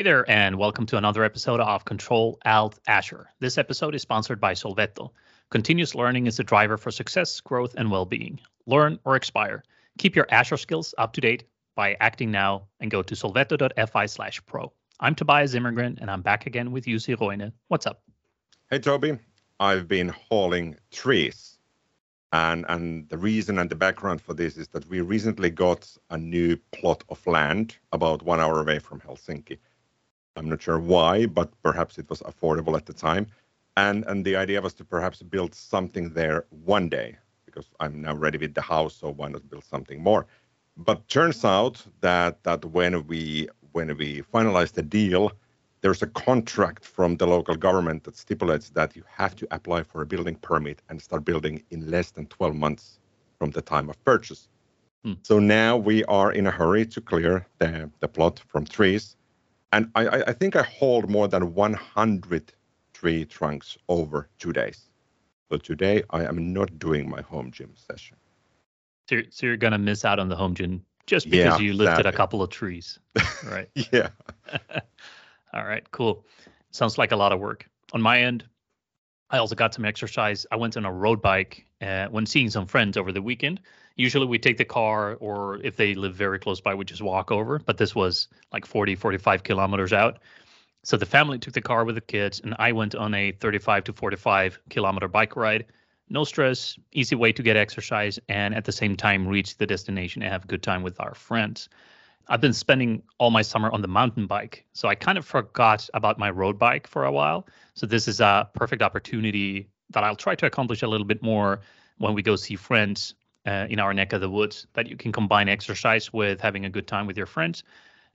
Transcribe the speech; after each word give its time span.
Hey 0.00 0.04
there, 0.04 0.24
and 0.30 0.56
welcome 0.56 0.86
to 0.86 0.96
another 0.96 1.24
episode 1.24 1.60
of 1.60 1.84
Control 1.84 2.38
Alt 2.46 2.78
Azure. 2.86 3.28
This 3.38 3.58
episode 3.58 3.94
is 3.94 4.00
sponsored 4.00 4.40
by 4.40 4.54
Sovelto. 4.54 5.10
Continuous 5.50 5.94
learning 5.94 6.26
is 6.26 6.38
the 6.38 6.42
driver 6.42 6.78
for 6.78 6.90
success, 6.90 7.38
growth, 7.42 7.74
and 7.76 7.90
well 7.90 8.06
being. 8.06 8.40
Learn 8.64 8.98
or 9.04 9.14
expire. 9.14 9.62
Keep 9.98 10.16
your 10.16 10.26
Azure 10.30 10.56
skills 10.56 10.94
up 10.96 11.12
to 11.12 11.20
date 11.20 11.44
by 11.74 11.98
acting 12.00 12.30
now 12.30 12.66
and 12.80 12.90
go 12.90 13.02
to 13.02 13.14
sovelto.fi 13.14 14.06
slash 14.06 14.40
pro. 14.46 14.72
I'm 15.00 15.14
Tobias 15.14 15.52
Zimmergren, 15.52 16.00
and 16.00 16.10
I'm 16.10 16.22
back 16.22 16.46
again 16.46 16.72
with 16.72 16.86
Jussi 16.86 17.20
Roine. 17.20 17.52
What's 17.68 17.84
up? 17.84 18.02
Hey, 18.70 18.78
Toby. 18.78 19.18
I've 19.60 19.86
been 19.86 20.14
hauling 20.30 20.76
trees. 20.90 21.58
And, 22.32 22.64
and 22.70 23.06
the 23.10 23.18
reason 23.18 23.58
and 23.58 23.68
the 23.68 23.76
background 23.76 24.22
for 24.22 24.32
this 24.32 24.56
is 24.56 24.68
that 24.68 24.88
we 24.88 25.02
recently 25.02 25.50
got 25.50 25.94
a 26.08 26.16
new 26.16 26.56
plot 26.72 27.04
of 27.10 27.26
land 27.26 27.76
about 27.92 28.22
one 28.22 28.40
hour 28.40 28.62
away 28.62 28.78
from 28.78 29.00
Helsinki. 29.00 29.58
I'm 30.40 30.48
not 30.48 30.62
sure 30.62 30.80
why, 30.80 31.26
but 31.26 31.50
perhaps 31.62 31.98
it 31.98 32.08
was 32.08 32.20
affordable 32.22 32.74
at 32.74 32.86
the 32.86 32.94
time. 32.94 33.26
And, 33.76 34.04
and 34.06 34.24
the 34.24 34.36
idea 34.36 34.62
was 34.62 34.72
to 34.74 34.84
perhaps 34.84 35.20
build 35.22 35.54
something 35.54 36.14
there 36.14 36.46
one 36.64 36.88
day 36.88 37.18
because 37.44 37.66
I'm 37.78 38.00
now 38.00 38.14
ready 38.14 38.38
with 38.38 38.54
the 38.54 38.62
house, 38.62 38.94
so 38.96 39.10
why 39.10 39.28
not 39.28 39.50
build 39.50 39.64
something 39.64 40.02
more? 40.02 40.26
But 40.78 41.06
turns 41.08 41.44
out 41.44 41.84
that 42.00 42.42
that 42.44 42.64
when 42.64 43.06
we 43.06 43.48
when 43.72 43.94
we 43.98 44.22
finalize 44.34 44.72
the 44.72 44.82
deal, 44.82 45.32
there's 45.82 46.02
a 46.02 46.06
contract 46.06 46.86
from 46.86 47.18
the 47.18 47.26
local 47.26 47.54
government 47.54 48.04
that 48.04 48.16
stipulates 48.16 48.70
that 48.70 48.96
you 48.96 49.04
have 49.06 49.36
to 49.36 49.46
apply 49.50 49.82
for 49.82 50.00
a 50.00 50.06
building 50.06 50.36
permit 50.36 50.80
and 50.88 51.02
start 51.02 51.24
building 51.24 51.62
in 51.70 51.90
less 51.90 52.12
than 52.12 52.26
12 52.26 52.54
months 52.54 52.98
from 53.38 53.50
the 53.50 53.60
time 53.60 53.90
of 53.90 54.02
purchase. 54.04 54.48
Hmm. 55.04 55.14
So 55.22 55.38
now 55.38 55.76
we 55.76 56.02
are 56.04 56.32
in 56.32 56.46
a 56.46 56.50
hurry 56.50 56.86
to 56.86 57.00
clear 57.00 57.46
the, 57.58 57.90
the 58.00 58.08
plot 58.08 58.40
from 58.48 58.64
trees. 58.64 59.16
And 59.72 59.90
I, 59.94 60.22
I 60.26 60.32
think 60.32 60.56
I 60.56 60.62
hauled 60.62 61.08
more 61.08 61.28
than 61.28 61.54
100 61.54 62.52
tree 62.92 63.24
trunks 63.24 63.78
over 63.88 64.28
two 64.38 64.52
days. 64.52 64.90
So 65.50 65.58
today 65.58 66.02
I 66.10 66.24
am 66.24 66.52
not 66.52 66.78
doing 66.78 67.08
my 67.08 67.22
home 67.22 67.50
gym 67.50 67.72
session. 67.74 68.16
So 69.08 69.16
you're, 69.16 69.24
so 69.30 69.46
you're 69.46 69.56
going 69.56 69.72
to 69.72 69.78
miss 69.78 70.04
out 70.04 70.18
on 70.18 70.28
the 70.28 70.36
home 70.36 70.54
gym 70.54 70.84
just 71.06 71.28
because 71.28 71.58
yeah, 71.60 71.64
you 71.64 71.72
lifted 71.72 72.06
a 72.06 72.12
couple 72.12 72.42
of 72.42 72.50
trees, 72.50 72.98
right? 73.44 73.68
yeah. 73.92 74.10
All 75.52 75.64
right, 75.64 75.88
cool. 75.90 76.24
Sounds 76.70 76.98
like 76.98 77.10
a 77.10 77.16
lot 77.16 77.32
of 77.32 77.40
work. 77.40 77.68
On 77.92 78.00
my 78.00 78.20
end, 78.20 78.44
I 79.30 79.38
also 79.38 79.56
got 79.56 79.74
some 79.74 79.84
exercise. 79.84 80.46
I 80.52 80.56
went 80.56 80.76
on 80.76 80.84
a 80.84 80.92
road 80.92 81.20
bike 81.20 81.66
uh, 81.82 82.06
when 82.06 82.26
seeing 82.26 82.50
some 82.50 82.66
friends 82.66 82.96
over 82.96 83.10
the 83.10 83.22
weekend. 83.22 83.60
Usually 84.00 84.24
we 84.24 84.38
take 84.38 84.56
the 84.56 84.64
car, 84.64 85.18
or 85.20 85.60
if 85.62 85.76
they 85.76 85.94
live 85.94 86.14
very 86.14 86.38
close 86.38 86.58
by, 86.58 86.74
we 86.74 86.86
just 86.86 87.02
walk 87.02 87.30
over. 87.30 87.58
But 87.58 87.76
this 87.76 87.94
was 87.94 88.28
like 88.50 88.64
40, 88.64 88.94
45 88.94 89.42
kilometers 89.42 89.92
out. 89.92 90.20
So 90.84 90.96
the 90.96 91.04
family 91.04 91.38
took 91.38 91.52
the 91.52 91.60
car 91.60 91.84
with 91.84 91.96
the 91.96 92.00
kids, 92.00 92.40
and 92.40 92.54
I 92.58 92.72
went 92.72 92.94
on 92.94 93.12
a 93.12 93.32
35 93.32 93.84
to 93.84 93.92
45 93.92 94.58
kilometer 94.70 95.06
bike 95.06 95.36
ride. 95.36 95.66
No 96.08 96.24
stress, 96.24 96.78
easy 96.92 97.14
way 97.14 97.32
to 97.32 97.42
get 97.42 97.58
exercise, 97.58 98.18
and 98.26 98.54
at 98.54 98.64
the 98.64 98.72
same 98.72 98.96
time 98.96 99.28
reach 99.28 99.58
the 99.58 99.66
destination 99.66 100.22
and 100.22 100.32
have 100.32 100.44
a 100.44 100.48
good 100.48 100.62
time 100.62 100.82
with 100.82 100.98
our 100.98 101.14
friends. 101.14 101.68
I've 102.26 102.40
been 102.40 102.54
spending 102.54 103.02
all 103.18 103.30
my 103.30 103.42
summer 103.42 103.70
on 103.70 103.82
the 103.82 103.88
mountain 103.88 104.26
bike. 104.26 104.64
So 104.72 104.88
I 104.88 104.94
kind 104.94 105.18
of 105.18 105.26
forgot 105.26 105.90
about 105.92 106.18
my 106.18 106.30
road 106.30 106.58
bike 106.58 106.86
for 106.86 107.04
a 107.04 107.12
while. 107.12 107.46
So 107.74 107.86
this 107.86 108.08
is 108.08 108.20
a 108.20 108.48
perfect 108.54 108.80
opportunity 108.80 109.68
that 109.90 110.04
I'll 110.04 110.16
try 110.16 110.36
to 110.36 110.46
accomplish 110.46 110.80
a 110.80 110.88
little 110.88 111.06
bit 111.06 111.22
more 111.22 111.60
when 111.98 112.14
we 112.14 112.22
go 112.22 112.34
see 112.36 112.56
friends 112.56 113.14
uh, 113.46 113.66
in 113.68 113.80
our 113.80 113.94
neck 113.94 114.12
of 114.12 114.20
the 114.20 114.30
woods, 114.30 114.66
that 114.74 114.88
you 114.88 114.96
can 114.96 115.12
combine 115.12 115.48
exercise 115.48 116.12
with 116.12 116.40
having 116.40 116.64
a 116.64 116.70
good 116.70 116.86
time 116.86 117.06
with 117.06 117.16
your 117.16 117.26
friends. 117.26 117.64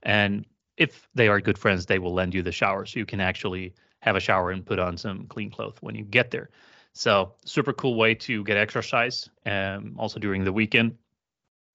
And 0.03 0.45
if 0.77 1.07
they 1.15 1.27
are 1.27 1.41
good 1.41 1.57
friends, 1.57 1.85
they 1.85 1.99
will 1.99 2.13
lend 2.13 2.33
you 2.33 2.41
the 2.41 2.51
shower. 2.51 2.85
So 2.85 2.99
you 2.99 3.05
can 3.05 3.19
actually 3.19 3.73
have 3.99 4.15
a 4.15 4.19
shower 4.19 4.51
and 4.51 4.65
put 4.65 4.79
on 4.79 4.97
some 4.97 5.25
clean 5.27 5.49
clothes 5.49 5.77
when 5.81 5.95
you 5.95 6.03
get 6.03 6.31
there. 6.31 6.49
So 6.93 7.33
super 7.43 7.73
cool 7.73 7.95
way 7.95 8.15
to 8.15 8.43
get 8.43 8.57
exercise, 8.57 9.29
um, 9.45 9.95
also 9.97 10.19
during 10.19 10.45
the 10.45 10.53
weekend, 10.53 10.97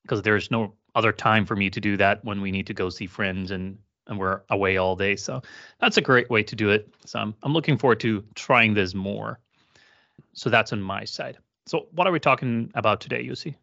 because 0.02 0.22
there's 0.22 0.50
no 0.50 0.74
other 0.94 1.12
time 1.12 1.44
for 1.44 1.56
me 1.56 1.70
to 1.70 1.80
do 1.80 1.96
that 1.96 2.24
when 2.24 2.40
we 2.40 2.50
need 2.50 2.66
to 2.66 2.74
go 2.74 2.88
see 2.88 3.06
friends 3.06 3.50
and 3.50 3.78
and 4.06 4.18
we're 4.18 4.40
away 4.50 4.76
all 4.76 4.96
day. 4.96 5.14
So 5.16 5.40
that's 5.78 5.96
a 5.96 6.00
great 6.00 6.28
way 6.30 6.42
to 6.42 6.56
do 6.56 6.70
it. 6.70 6.92
So 7.06 7.20
I'm, 7.20 7.34
I'm 7.42 7.52
looking 7.52 7.78
forward 7.78 8.00
to 8.00 8.24
trying 8.34 8.74
this 8.74 8.92
more. 8.92 9.38
So 10.32 10.50
that's 10.50 10.72
on 10.72 10.82
my 10.82 11.04
side. 11.04 11.38
So 11.70 11.86
what 11.92 12.08
are 12.08 12.10
we 12.10 12.18
talking 12.18 12.72
about 12.74 13.00
today, 13.00 13.24
Jussi? 13.24 13.54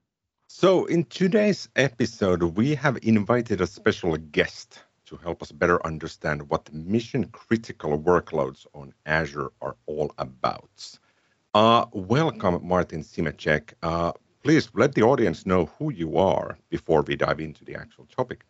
So 0.48 0.86
in 0.86 1.04
today's 1.04 1.68
episode, 1.76 2.42
we 2.42 2.74
have 2.74 2.98
invited 3.04 3.60
a 3.60 3.68
special 3.68 4.16
guest 4.16 4.80
to 5.08 5.18
help 5.18 5.42
us 5.44 5.52
better 5.52 5.86
understand 5.86 6.50
what 6.50 6.72
mission 6.72 7.26
critical 7.34 8.00
workloads 8.00 8.66
on 8.74 8.94
Azure 9.06 9.52
are 9.62 9.76
all 9.88 10.14
about. 10.20 10.90
Uh, 11.54 11.86
welcome, 11.92 12.66
Martin 12.66 13.04
Šimeček. 13.04 13.74
Uh, 13.84 14.14
please 14.42 14.70
let 14.74 14.96
the 14.96 15.02
audience 15.02 15.46
know 15.46 15.66
who 15.78 15.92
you 15.92 16.18
are 16.18 16.58
before 16.70 17.02
we 17.02 17.18
dive 17.18 17.42
into 17.42 17.66
the 17.66 17.76
actual 17.76 18.06
topic. 18.06 18.46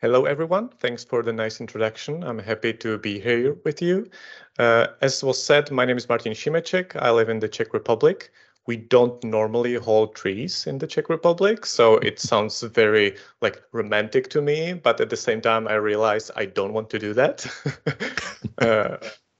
Hello, 0.00 0.26
everyone. 0.26 0.68
Thanks 0.78 1.02
for 1.02 1.24
the 1.24 1.32
nice 1.32 1.60
introduction. 1.60 2.22
I'm 2.22 2.38
happy 2.38 2.72
to 2.72 2.98
be 2.98 3.18
here 3.18 3.54
with 3.64 3.82
you. 3.82 4.08
Uh, 4.56 4.86
as 5.00 5.24
was 5.24 5.42
said, 5.42 5.72
my 5.72 5.84
name 5.84 5.96
is 5.96 6.08
Martin 6.08 6.34
Šimeček. 6.34 6.94
I 7.02 7.10
live 7.10 7.28
in 7.28 7.40
the 7.40 7.48
Czech 7.48 7.74
Republic. 7.74 8.30
We 8.68 8.76
don't 8.76 9.24
normally 9.24 9.74
hold 9.74 10.14
trees 10.14 10.68
in 10.68 10.78
the 10.78 10.86
Czech 10.86 11.08
Republic, 11.08 11.66
so 11.66 11.96
it 11.96 12.20
sounds 12.30 12.62
very 12.62 13.16
like 13.40 13.60
romantic 13.72 14.30
to 14.30 14.40
me. 14.40 14.72
But 14.72 15.00
at 15.00 15.10
the 15.10 15.16
same 15.16 15.40
time, 15.40 15.66
I 15.66 15.74
realize 15.74 16.30
I 16.36 16.44
don't 16.44 16.74
want 16.74 16.90
to 16.90 17.00
do 17.00 17.12
that. 17.14 17.44
uh, 18.58 18.98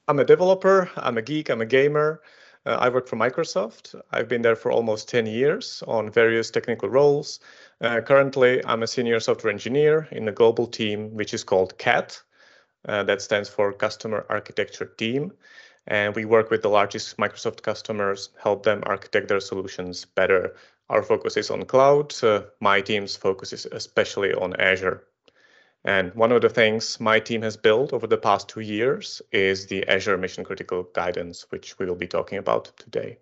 I'm 0.09 0.19
a 0.19 0.25
developer. 0.25 0.91
I'm 0.97 1.19
a 1.19 1.23
geek. 1.23 1.51
I'm 1.51 1.61
a 1.61 1.67
gamer. 1.67 2.21
Uh, 2.67 2.79
I 2.81 2.89
work 2.89 3.07
for 3.07 3.15
Microsoft. 3.15 3.95
I've 4.11 4.29
been 4.29 4.43
there 4.43 4.57
for 4.57 4.73
almost 4.73 5.09
10 5.09 5.27
years 5.27 5.85
on 5.87 6.11
various 6.11 6.51
technical 6.51 6.89
roles. 6.89 7.39
Uh, 7.81 8.01
currently, 8.01 8.65
I'm 8.65 8.83
a 8.83 8.87
senior 8.87 9.21
software 9.21 9.53
engineer 9.53 10.09
in 10.11 10.29
a 10.29 10.33
global 10.33 10.67
team, 10.67 11.15
which 11.15 11.33
is 11.33 11.45
called 11.45 11.79
CAT. 11.79 12.21
Uh, 12.87 13.03
that 13.03 13.21
stands 13.21 13.49
for 13.49 13.73
Customer 13.73 14.25
Architecture 14.29 14.87
Team. 14.87 15.33
And 15.87 16.15
we 16.15 16.25
work 16.25 16.51
with 16.51 16.63
the 16.63 16.69
largest 16.69 17.17
Microsoft 17.17 17.63
customers, 17.63 18.31
help 18.41 18.63
them 18.63 18.83
architect 18.87 19.29
their 19.29 19.41
solutions 19.41 20.05
better. 20.05 20.55
Our 20.89 21.03
focus 21.03 21.37
is 21.37 21.51
on 21.51 21.65
cloud. 21.65 22.15
Uh, 22.23 22.43
my 22.61 22.81
team's 22.81 23.17
focus 23.17 23.53
is 23.53 23.67
especially 23.67 24.33
on 24.33 24.55
Azure. 24.61 25.05
And 25.85 26.15
one 26.15 26.33
of 26.33 26.43
the 26.43 26.49
things 26.49 27.01
my 27.01 27.21
team 27.21 27.43
has 27.43 27.57
built 27.57 27.93
over 27.93 28.07
the 28.07 28.19
past 28.19 28.49
two 28.49 28.61
years 28.61 29.23
is 29.33 29.67
the 29.67 29.87
Azure 29.89 30.19
Mission 30.19 30.45
Critical 30.45 30.85
Guidance, 30.95 31.47
which 31.51 31.79
we 31.79 31.87
will 31.87 31.95
be 31.95 32.07
talking 32.07 32.39
about 32.39 32.77
today. 32.77 33.19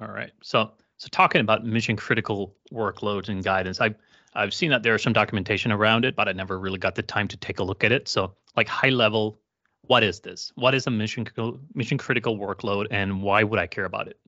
All 0.00 0.08
right. 0.08 0.32
So, 0.42 0.72
so 0.98 1.08
talking 1.10 1.40
about 1.40 1.64
mission 1.64 1.96
critical 1.96 2.54
workloads 2.72 3.28
and 3.28 3.42
guidance, 3.42 3.80
I've 3.80 3.94
I've 4.34 4.52
seen 4.52 4.70
that 4.70 4.82
there 4.82 4.94
is 4.94 5.02
some 5.02 5.12
documentation 5.12 5.72
around 5.72 6.04
it, 6.04 6.14
but 6.14 6.28
I 6.28 6.32
never 6.32 6.58
really 6.58 6.78
got 6.78 6.94
the 6.94 7.02
time 7.02 7.28
to 7.28 7.36
take 7.36 7.58
a 7.58 7.64
look 7.64 7.82
at 7.82 7.92
it. 7.92 8.08
So, 8.08 8.34
like 8.56 8.68
high 8.68 8.90
level, 8.90 9.40
what 9.82 10.02
is 10.02 10.20
this? 10.20 10.52
What 10.54 10.74
is 10.74 10.86
a 10.86 10.90
mission 10.90 11.24
critical 11.24 11.58
mission 11.74 11.98
critical 11.98 12.36
workload, 12.36 12.86
and 12.90 13.22
why 13.22 13.42
would 13.42 13.58
I 13.58 13.66
care 13.66 13.86
about 13.86 14.08
it? 14.08 14.18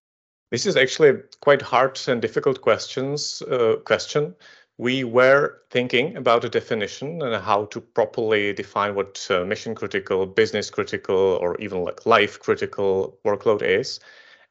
This 0.51 0.67
is 0.67 0.77
actually 0.77 1.21
quite 1.41 1.63
hard 1.63 2.01
and 2.09 2.21
difficult 2.21 2.61
questions 2.61 3.43
uh, 3.43 3.77
question 3.85 4.35
we 4.81 5.05
were 5.05 5.61
thinking 5.69 6.17
about 6.17 6.43
a 6.43 6.49
definition 6.49 7.21
and 7.21 7.45
how 7.45 7.67
to 7.67 7.83
properly 7.83 8.55
define 8.55 8.95
what 8.95 9.27
uh, 9.29 9.45
mission 9.45 9.75
critical, 9.75 10.25
business 10.25 10.71
critical, 10.71 11.39
or 11.43 11.55
even 11.61 11.85
like 11.85 12.07
life 12.07 12.41
critical 12.41 13.19
workload 13.23 13.61
is. 13.61 14.01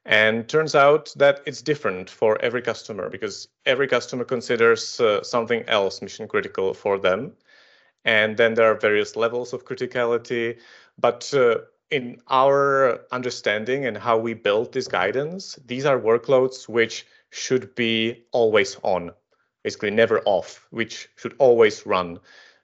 And 0.06 0.48
turns 0.48 0.76
out 0.76 1.14
that 1.18 1.42
it's 1.46 1.62
different 1.62 2.10
for 2.10 2.42
every 2.42 2.62
customer 2.62 3.10
because 3.10 3.48
every 3.66 3.88
customer 3.88 4.24
considers 4.24 5.00
uh, 5.00 5.22
something 5.24 5.64
else 5.68 6.02
mission 6.02 6.28
critical 6.28 6.74
for 6.74 6.98
them. 6.98 7.34
And 8.06 8.38
then 8.38 8.54
there 8.54 8.72
are 8.72 8.80
various 8.80 9.16
levels 9.16 9.54
of 9.54 9.66
criticality. 9.66 10.58
But 10.98 11.32
uh, 11.34 11.60
in 11.92 12.22
our 12.28 13.02
understanding 13.12 13.86
and 13.86 13.98
how 13.98 14.18
we 14.18 14.34
build 14.34 14.74
this 14.74 14.88
guidance, 14.88 15.60
these 15.66 15.86
are 15.86 16.00
workloads 16.00 16.68
which 16.68 17.06
should 17.30 17.76
be 17.76 18.24
always 18.32 18.78
on 18.84 19.12
basically 19.64 19.92
never 19.92 20.22
off, 20.26 20.66
which 20.72 21.10
should 21.16 21.36
always 21.38 21.86
run. 21.86 22.20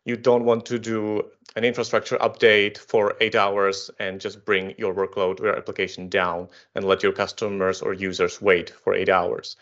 You 0.06 0.16
don't 0.16 0.46
want 0.46 0.66
to 0.68 0.80
do 0.80 1.26
an 1.56 1.64
infrastructure 1.64 2.18
update 2.18 2.78
for 2.78 3.16
eight 3.22 3.36
hours 3.36 3.90
and 4.00 4.22
just 4.22 4.46
bring 4.46 4.76
your 4.78 4.94
workload 4.94 5.40
or 5.40 5.56
application 5.56 6.10
down 6.10 6.48
and 6.76 6.86
let 6.86 7.02
your 7.02 7.12
customers 7.12 7.82
or 7.82 7.94
users 7.94 8.42
wait 8.42 8.70
for 8.70 8.94
eight 8.94 9.10
hours. 9.10 9.58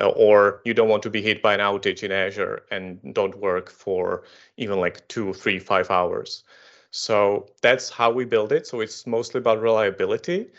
Uh, 0.00 0.08
or 0.10 0.60
you 0.64 0.74
don't 0.74 0.88
want 0.88 1.02
to 1.02 1.10
be 1.10 1.20
hit 1.22 1.42
by 1.42 1.54
an 1.54 1.60
outage 1.60 2.02
in 2.02 2.12
Azure 2.12 2.62
and 2.70 3.14
don't 3.14 3.38
work 3.38 3.70
for 3.70 4.22
even 4.56 4.78
like 4.78 5.06
two, 5.08 5.32
three, 5.32 5.58
five 5.58 5.90
hours. 5.90 6.44
So 6.90 7.50
that's 7.60 7.90
how 7.90 8.10
we 8.10 8.24
build 8.24 8.52
it. 8.52 8.66
So 8.66 8.80
it's 8.80 9.06
mostly 9.06 9.38
about 9.38 9.60
reliability. 9.60 10.50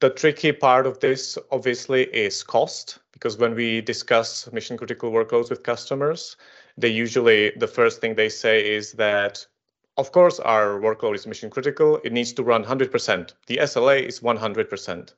The 0.00 0.10
tricky 0.10 0.52
part 0.52 0.86
of 0.86 1.00
this 1.00 1.38
obviously 1.50 2.04
is 2.14 2.42
cost 2.42 2.98
because 3.12 3.38
when 3.38 3.54
we 3.54 3.80
discuss 3.80 4.50
mission 4.52 4.76
critical 4.76 5.10
workloads 5.10 5.48
with 5.48 5.62
customers, 5.62 6.36
they 6.76 6.88
usually 6.88 7.52
the 7.56 7.66
first 7.66 8.00
thing 8.02 8.14
they 8.14 8.28
say 8.28 8.74
is 8.74 8.92
that 8.92 9.46
of 9.96 10.12
course, 10.12 10.38
our 10.40 10.78
workload 10.78 11.14
is 11.14 11.26
mission 11.26 11.48
critical. 11.48 11.98
It 12.04 12.12
needs 12.12 12.34
to 12.34 12.42
run 12.42 12.62
100%. 12.62 13.32
The 13.46 13.56
SLA 13.56 14.02
is 14.02 14.20
100%. 14.20 15.14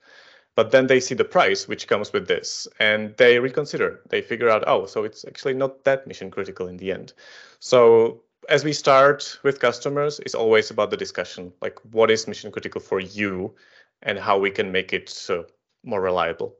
But 0.54 0.70
then 0.70 0.86
they 0.86 1.00
see 1.00 1.16
the 1.16 1.24
price 1.24 1.66
which 1.66 1.88
comes 1.88 2.12
with 2.12 2.28
this 2.28 2.68
and 2.78 3.16
they 3.16 3.40
reconsider. 3.40 4.00
They 4.08 4.22
figure 4.22 4.48
out, 4.48 4.62
oh, 4.68 4.86
so 4.86 5.02
it's 5.02 5.24
actually 5.24 5.54
not 5.54 5.82
that 5.82 6.06
mission 6.06 6.30
critical 6.30 6.68
in 6.68 6.76
the 6.76 6.92
end. 6.92 7.12
So 7.58 8.22
as 8.48 8.64
we 8.64 8.72
start 8.72 9.38
with 9.42 9.58
customers, 9.60 10.20
it's 10.20 10.34
always 10.34 10.70
about 10.70 10.90
the 10.90 10.96
discussion, 10.96 11.52
like 11.60 11.78
what 11.92 12.10
is 12.10 12.28
mission 12.28 12.52
critical 12.52 12.80
for 12.80 13.00
you 13.00 13.54
and 14.02 14.18
how 14.18 14.38
we 14.38 14.50
can 14.50 14.72
make 14.72 14.92
it 14.92 15.26
uh, 15.30 15.42
more 15.84 16.00
reliable. 16.00 16.56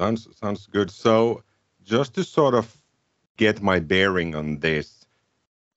Sounds 0.00 0.28
sounds 0.36 0.66
good. 0.66 0.90
So 0.90 1.42
just 1.82 2.14
to 2.14 2.24
sort 2.24 2.54
of 2.54 2.76
get 3.36 3.62
my 3.62 3.80
bearing 3.80 4.34
on 4.34 4.58
this, 4.58 5.06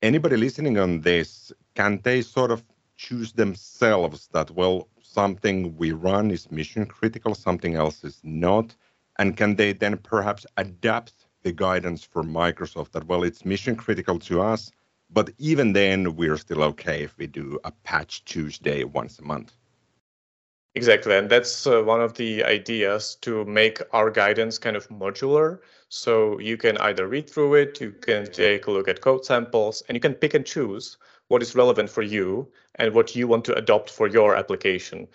anybody 0.02 0.36
listening 0.36 0.78
on 0.78 1.00
this, 1.00 1.52
can 1.74 2.00
they 2.02 2.22
sort 2.22 2.50
of 2.50 2.64
choose 2.96 3.32
themselves 3.32 4.28
that 4.32 4.50
well 4.50 4.88
something 5.02 5.76
we 5.76 5.92
run 5.92 6.30
is 6.30 6.50
mission 6.50 6.86
critical, 6.86 7.34
something 7.34 7.74
else 7.74 8.04
is 8.04 8.20
not? 8.22 8.74
And 9.18 9.36
can 9.36 9.56
they 9.56 9.72
then 9.72 9.96
perhaps 9.96 10.46
adapt 10.56 11.26
the 11.42 11.52
guidance 11.52 12.02
from 12.04 12.32
Microsoft 12.32 12.90
that, 12.92 13.06
well, 13.06 13.22
it's 13.22 13.44
mission 13.44 13.76
critical 13.76 14.18
to 14.18 14.42
us, 14.42 14.72
but 15.10 15.30
even 15.38 15.72
then 15.72 16.16
we're 16.16 16.36
still 16.36 16.62
okay 16.64 17.04
if 17.04 17.16
we 17.16 17.26
do 17.26 17.58
a 17.64 17.70
patch 17.70 18.24
Tuesday 18.24 18.84
once 18.84 19.18
a 19.18 19.22
month? 19.22 19.54
Exactly. 20.76 21.16
And 21.16 21.28
that's 21.28 21.66
uh, 21.66 21.82
one 21.82 22.00
of 22.00 22.14
the 22.14 22.44
ideas 22.44 23.16
to 23.22 23.44
make 23.46 23.80
our 23.92 24.10
guidance 24.12 24.58
kind 24.58 24.76
of 24.76 24.88
modular. 24.88 25.58
So 25.88 26.38
you 26.38 26.56
can 26.56 26.76
either 26.78 27.08
read 27.08 27.28
through 27.28 27.54
it, 27.54 27.80
you 27.80 27.90
can 27.90 28.30
take 28.30 28.66
a 28.68 28.70
look 28.70 28.86
at 28.86 29.00
code 29.00 29.24
samples, 29.24 29.82
and 29.88 29.96
you 29.96 30.00
can 30.00 30.14
pick 30.14 30.34
and 30.34 30.46
choose 30.46 30.98
what 31.26 31.42
is 31.42 31.56
relevant 31.56 31.90
for 31.90 32.02
you 32.02 32.52
and 32.76 32.94
what 32.94 33.16
you 33.16 33.26
want 33.26 33.44
to 33.46 33.56
adopt 33.56 33.90
for 33.90 34.06
your 34.06 34.36
application. 34.36 35.08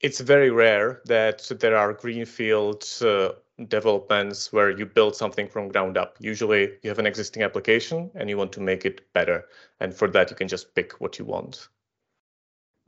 It's 0.00 0.20
very 0.20 0.50
rare 0.50 1.02
that 1.06 1.48
there 1.60 1.76
are 1.76 1.92
greenfield 1.92 2.84
uh, 3.02 3.32
developments 3.68 4.52
where 4.52 4.70
you 4.70 4.86
build 4.86 5.16
something 5.16 5.48
from 5.48 5.68
ground 5.68 5.96
up. 5.98 6.16
Usually 6.20 6.78
you 6.82 6.90
have 6.90 6.98
an 7.00 7.06
existing 7.06 7.42
application 7.44 8.10
and 8.16 8.30
you 8.30 8.36
want 8.38 8.52
to 8.54 8.60
make 8.60 8.84
it 8.86 9.12
better. 9.14 9.46
And 9.80 9.94
for 9.94 10.08
that, 10.10 10.30
you 10.30 10.36
can 10.36 10.48
just 10.48 10.74
pick 10.74 11.00
what 11.00 11.18
you 11.18 11.26
want. 11.26 11.68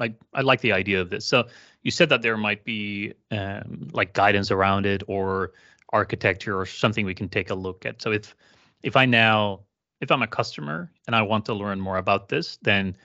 I, 0.00 0.14
I 0.32 0.42
like 0.42 0.60
the 0.60 0.72
idea 0.72 1.00
of 1.00 1.10
this. 1.10 1.26
So 1.26 1.48
you 1.82 1.90
said 1.90 2.08
that 2.10 2.22
there 2.22 2.36
might 2.36 2.64
be 2.64 3.14
um, 3.30 3.88
like 3.92 4.12
guidance 4.12 4.50
around 4.50 4.86
it 4.86 5.02
or 5.08 5.52
architecture 5.90 6.58
or 6.58 6.66
something 6.66 7.04
we 7.04 7.14
can 7.14 7.28
take 7.28 7.50
a 7.50 7.54
look 7.54 7.86
at. 7.86 8.02
So 8.02 8.12
if 8.12 8.34
if 8.82 8.96
I 8.96 9.06
now 9.06 9.60
if 10.00 10.10
I'm 10.10 10.22
a 10.22 10.26
customer 10.26 10.90
and 11.06 11.16
I 11.16 11.22
want 11.22 11.44
to 11.46 11.54
learn 11.54 11.80
more 11.80 11.98
about 11.98 12.28
this, 12.28 12.58
then 12.62 12.96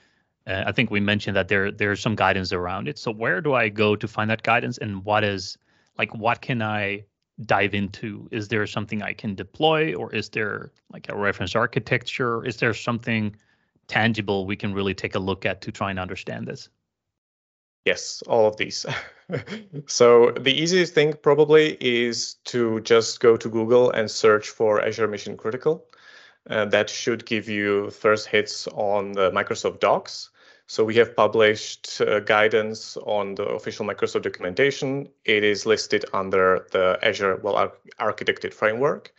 uh, 0.46 0.64
I 0.66 0.72
think 0.72 0.90
we 0.90 1.00
mentioned 1.00 1.36
that 1.36 1.48
there 1.48 1.70
there's 1.70 2.00
some 2.00 2.14
guidance 2.14 2.52
around 2.52 2.88
it. 2.88 2.98
So 2.98 3.10
where 3.10 3.40
do 3.40 3.54
I 3.54 3.68
go 3.68 3.96
to 3.96 4.06
find 4.06 4.30
that 4.30 4.42
guidance, 4.42 4.78
and 4.78 5.04
what 5.04 5.24
is 5.24 5.58
like 5.98 6.14
what 6.14 6.40
can 6.42 6.62
I 6.62 7.04
dive 7.46 7.74
into? 7.74 8.28
Is 8.30 8.48
there 8.48 8.66
something 8.66 9.02
I 9.02 9.12
can 9.12 9.34
deploy, 9.34 9.94
or 9.94 10.14
is 10.14 10.28
there 10.28 10.72
like 10.92 11.08
a 11.08 11.16
reference 11.16 11.56
architecture? 11.56 12.44
Is 12.44 12.56
there 12.58 12.74
something 12.74 13.34
tangible 13.86 14.46
we 14.46 14.56
can 14.56 14.72
really 14.72 14.94
take 14.94 15.14
a 15.14 15.18
look 15.18 15.44
at 15.44 15.60
to 15.62 15.72
try 15.72 15.90
and 15.90 15.98
understand 15.98 16.46
this? 16.46 16.68
Yes, 17.84 18.22
all 18.26 18.46
of 18.46 18.56
these. 18.56 18.86
so 19.86 20.30
the 20.30 20.52
easiest 20.52 20.94
thing 20.94 21.14
probably 21.22 21.76
is 21.80 22.34
to 22.44 22.80
just 22.80 23.20
go 23.20 23.36
to 23.36 23.48
Google 23.48 23.90
and 23.90 24.10
search 24.10 24.48
for 24.48 24.80
Azure 24.80 25.08
Mission 25.08 25.36
Critical. 25.36 25.84
Uh, 26.48 26.64
that 26.66 26.88
should 26.88 27.26
give 27.26 27.48
you 27.48 27.90
first 27.90 28.26
hits 28.26 28.66
on 28.68 29.12
the 29.12 29.30
Microsoft 29.30 29.80
Docs. 29.80 30.30
So 30.66 30.82
we 30.82 30.94
have 30.96 31.14
published 31.14 32.00
uh, 32.00 32.20
guidance 32.20 32.96
on 32.98 33.34
the 33.34 33.44
official 33.44 33.84
Microsoft 33.84 34.22
documentation. 34.22 35.10
It 35.26 35.44
is 35.44 35.66
listed 35.66 36.06
under 36.14 36.66
the 36.70 36.98
Azure 37.02 37.36
Well 37.36 37.72
Architected 38.00 38.54
Framework. 38.54 39.12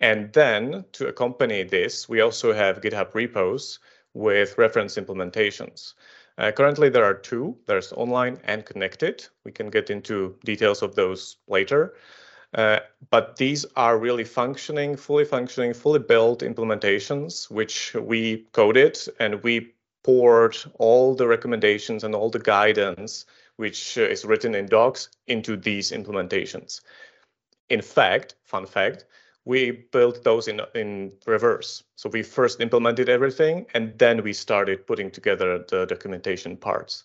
And 0.00 0.32
then 0.32 0.84
to 0.92 1.08
accompany 1.08 1.62
this, 1.62 2.08
we 2.08 2.22
also 2.22 2.52
have 2.54 2.80
GitHub 2.80 3.14
repos 3.14 3.78
with 4.14 4.56
reference 4.56 4.96
implementations. 4.96 5.94
Uh, 6.38 6.50
currently, 6.50 6.88
there 6.88 7.04
are 7.04 7.14
two. 7.14 7.56
There's 7.66 7.92
online 7.92 8.38
and 8.44 8.64
connected. 8.64 9.26
We 9.44 9.52
can 9.52 9.70
get 9.70 9.90
into 9.90 10.36
details 10.44 10.82
of 10.82 10.94
those 10.94 11.36
later. 11.48 11.94
Uh, 12.54 12.80
but 13.10 13.36
these 13.36 13.64
are 13.76 13.98
really 13.98 14.24
functioning, 14.24 14.96
fully 14.96 15.24
functioning, 15.24 15.72
fully 15.72 16.00
built 16.00 16.40
implementations, 16.40 17.50
which 17.50 17.94
we 17.94 18.46
coded 18.52 18.98
and 19.20 19.42
we 19.42 19.72
poured 20.04 20.56
all 20.78 21.14
the 21.14 21.26
recommendations 21.26 22.04
and 22.04 22.14
all 22.14 22.28
the 22.28 22.38
guidance, 22.38 23.24
which 23.56 23.96
uh, 23.96 24.02
is 24.02 24.24
written 24.24 24.54
in 24.54 24.66
docs, 24.66 25.08
into 25.28 25.56
these 25.56 25.92
implementations. 25.92 26.80
In 27.70 27.80
fact, 27.80 28.34
fun 28.42 28.66
fact, 28.66 29.06
we 29.44 29.70
built 29.92 30.24
those 30.24 30.48
in 30.48 30.60
in 30.74 31.12
reverse. 31.26 31.82
So 31.96 32.08
we 32.08 32.22
first 32.22 32.60
implemented 32.60 33.08
everything, 33.08 33.66
and 33.74 33.98
then 33.98 34.22
we 34.22 34.32
started 34.32 34.86
putting 34.86 35.10
together 35.10 35.64
the 35.68 35.86
documentation 35.86 36.56
parts 36.56 37.04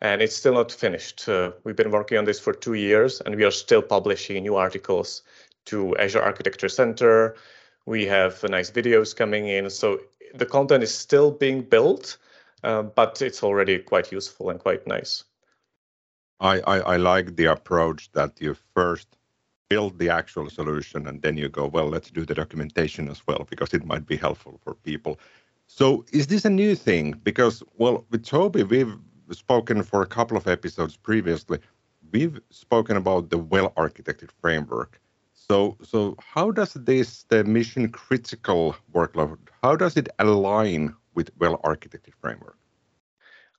and 0.00 0.22
it's 0.22 0.36
still 0.36 0.54
not 0.54 0.70
finished. 0.70 1.28
Uh, 1.28 1.52
we've 1.64 1.76
been 1.76 1.90
working 1.90 2.18
on 2.18 2.24
this 2.24 2.38
for 2.38 2.52
two 2.52 2.74
years, 2.74 3.20
and 3.20 3.34
we 3.34 3.44
are 3.44 3.50
still 3.50 3.82
publishing 3.82 4.42
new 4.42 4.56
articles 4.56 5.22
to 5.66 5.96
Azure 5.96 6.22
Architecture 6.22 6.68
Center. 6.68 7.36
We 7.86 8.06
have 8.06 8.42
uh, 8.44 8.48
nice 8.48 8.70
videos 8.70 9.14
coming 9.14 9.48
in, 9.48 9.70
so 9.70 10.00
the 10.34 10.46
content 10.46 10.82
is 10.82 10.94
still 10.94 11.30
being 11.30 11.62
built, 11.62 12.18
uh, 12.62 12.82
but 12.82 13.22
it's 13.22 13.42
already 13.42 13.78
quite 13.78 14.12
useful 14.12 14.50
and 14.50 14.60
quite 14.60 14.86
nice. 14.86 15.24
I, 16.40 16.60
I, 16.60 16.78
I 16.80 16.96
like 16.96 17.34
the 17.34 17.46
approach 17.46 18.12
that 18.12 18.40
you 18.40 18.56
first 18.74 19.08
build 19.68 19.98
the 19.98 20.08
actual 20.08 20.48
solution 20.50 21.06
and 21.06 21.22
then 21.22 21.36
you 21.36 21.48
go, 21.48 21.66
well, 21.66 21.88
let's 21.88 22.10
do 22.10 22.24
the 22.24 22.34
documentation 22.34 23.08
as 23.08 23.26
well 23.26 23.46
because 23.50 23.74
it 23.74 23.84
might 23.84 24.06
be 24.06 24.16
helpful 24.16 24.58
for 24.64 24.74
people. 24.74 25.18
So 25.66 26.04
is 26.12 26.26
this 26.28 26.44
a 26.44 26.50
new 26.50 26.74
thing? 26.74 27.12
Because 27.22 27.62
well, 27.76 28.04
with 28.10 28.24
Toby, 28.24 28.62
we've 28.62 28.94
spoken 29.30 29.82
for 29.82 30.02
a 30.02 30.06
couple 30.06 30.36
of 30.36 30.46
episodes 30.46 30.96
previously, 30.96 31.58
we've 32.10 32.40
spoken 32.50 32.96
about 32.96 33.28
the 33.30 33.38
well-architected 33.38 34.30
framework. 34.40 35.00
So, 35.34 35.76
so 35.82 36.16
how 36.18 36.50
does 36.50 36.74
this 36.74 37.24
the 37.24 37.44
mission 37.44 37.90
critical 37.90 38.76
workload? 38.92 39.38
How 39.62 39.76
does 39.76 39.96
it 39.96 40.08
align 40.18 40.94
with 41.14 41.30
well-architected 41.38 42.14
framework? 42.20 42.56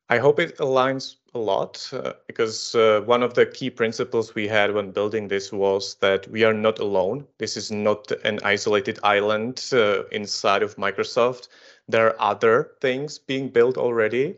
I 0.09 0.17
hope 0.17 0.39
it 0.39 0.57
aligns 0.57 1.15
a 1.33 1.39
lot 1.39 1.87
uh, 1.93 2.13
because 2.27 2.75
uh, 2.75 3.01
one 3.05 3.21
of 3.23 3.35
the 3.35 3.45
key 3.45 3.69
principles 3.69 4.33
we 4.35 4.47
had 4.47 4.73
when 4.73 4.91
building 4.91 5.27
this 5.27 5.51
was 5.53 5.95
that 6.01 6.27
we 6.27 6.43
are 6.43 6.53
not 6.53 6.79
alone. 6.79 7.27
This 7.37 7.55
is 7.55 7.71
not 7.71 8.11
an 8.25 8.39
isolated 8.43 8.99
island 9.03 9.69
uh, 9.71 10.05
inside 10.07 10.63
of 10.63 10.75
Microsoft. 10.77 11.47
There 11.87 12.07
are 12.07 12.31
other 12.31 12.71
things 12.81 13.19
being 13.19 13.49
built 13.49 13.77
already. 13.77 14.37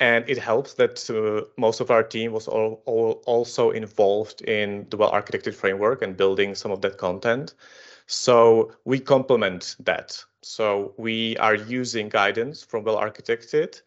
And 0.00 0.28
it 0.28 0.38
helps 0.38 0.74
that 0.74 1.08
uh, 1.10 1.48
most 1.56 1.80
of 1.80 1.90
our 1.90 2.02
team 2.02 2.32
was 2.32 2.46
all, 2.46 2.82
all 2.86 3.22
also 3.26 3.70
involved 3.70 4.42
in 4.42 4.86
the 4.90 4.96
well 4.96 5.10
architected 5.10 5.54
framework 5.54 6.02
and 6.02 6.16
building 6.16 6.54
some 6.54 6.70
of 6.70 6.82
that 6.82 6.98
content. 6.98 7.54
So 8.06 8.72
we 8.84 9.00
complement 9.00 9.76
that. 9.80 10.22
So 10.42 10.94
we 10.98 11.36
are 11.38 11.54
using 11.54 12.08
guidance 12.10 12.62
from 12.62 12.84
well 12.84 12.96
architected 12.96 13.80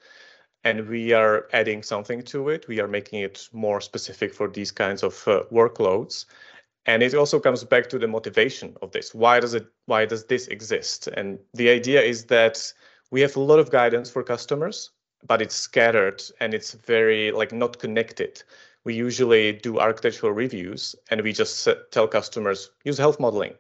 and 0.63 0.87
we 0.87 1.13
are 1.13 1.47
adding 1.53 1.83
something 1.83 2.21
to 2.23 2.49
it. 2.49 2.67
We 2.67 2.79
are 2.79 2.87
making 2.87 3.21
it 3.21 3.49
more 3.53 3.81
specific 3.81 4.33
for 4.33 4.47
these 4.47 4.71
kinds 4.71 5.03
of 5.03 5.27
uh, 5.27 5.43
workloads. 5.51 6.25
And 6.85 7.03
it 7.03 7.13
also 7.13 7.39
comes 7.39 7.63
back 7.63 7.89
to 7.89 7.99
the 7.99 8.07
motivation 8.07 8.75
of 8.81 8.91
this. 8.91 9.13
Why 9.13 9.39
does 9.39 9.53
it 9.53 9.67
why 9.85 10.05
does 10.05 10.25
this 10.25 10.47
exist? 10.47 11.07
And 11.07 11.39
the 11.53 11.69
idea 11.69 12.01
is 12.01 12.25
that 12.25 12.73
we 13.11 13.21
have 13.21 13.35
a 13.35 13.39
lot 13.39 13.59
of 13.59 13.71
guidance 13.71 14.09
for 14.09 14.23
customers 14.23 14.91
but 15.27 15.41
it's 15.41 15.55
scattered 15.55 16.21
and 16.39 16.53
it's 16.53 16.73
very 16.73 17.31
like 17.31 17.51
not 17.51 17.79
connected. 17.79 18.43
We 18.83 18.95
usually 18.95 19.53
do 19.53 19.79
architectural 19.79 20.31
reviews 20.31 20.95
and 21.09 21.21
we 21.21 21.33
just 21.33 21.67
tell 21.91 22.07
customers 22.07 22.71
use 22.83 22.97
health 22.97 23.19
modeling 23.19 23.53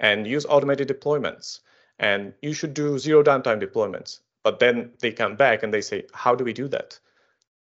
and 0.00 0.26
use 0.26 0.44
automated 0.46 0.88
deployments 0.88 1.60
and 1.98 2.34
you 2.42 2.52
should 2.52 2.74
do 2.74 2.98
zero 2.98 3.22
downtime 3.22 3.62
deployments. 3.62 4.20
But 4.44 4.60
then 4.60 4.92
they 5.00 5.10
come 5.10 5.34
back 5.34 5.62
and 5.62 5.74
they 5.74 5.80
say, 5.80 6.04
how 6.12 6.34
do 6.34 6.44
we 6.44 6.52
do 6.52 6.68
that? 6.68 6.98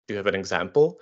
Do 0.06 0.14
you 0.14 0.18
have 0.18 0.26
an 0.26 0.34
example? 0.34 1.00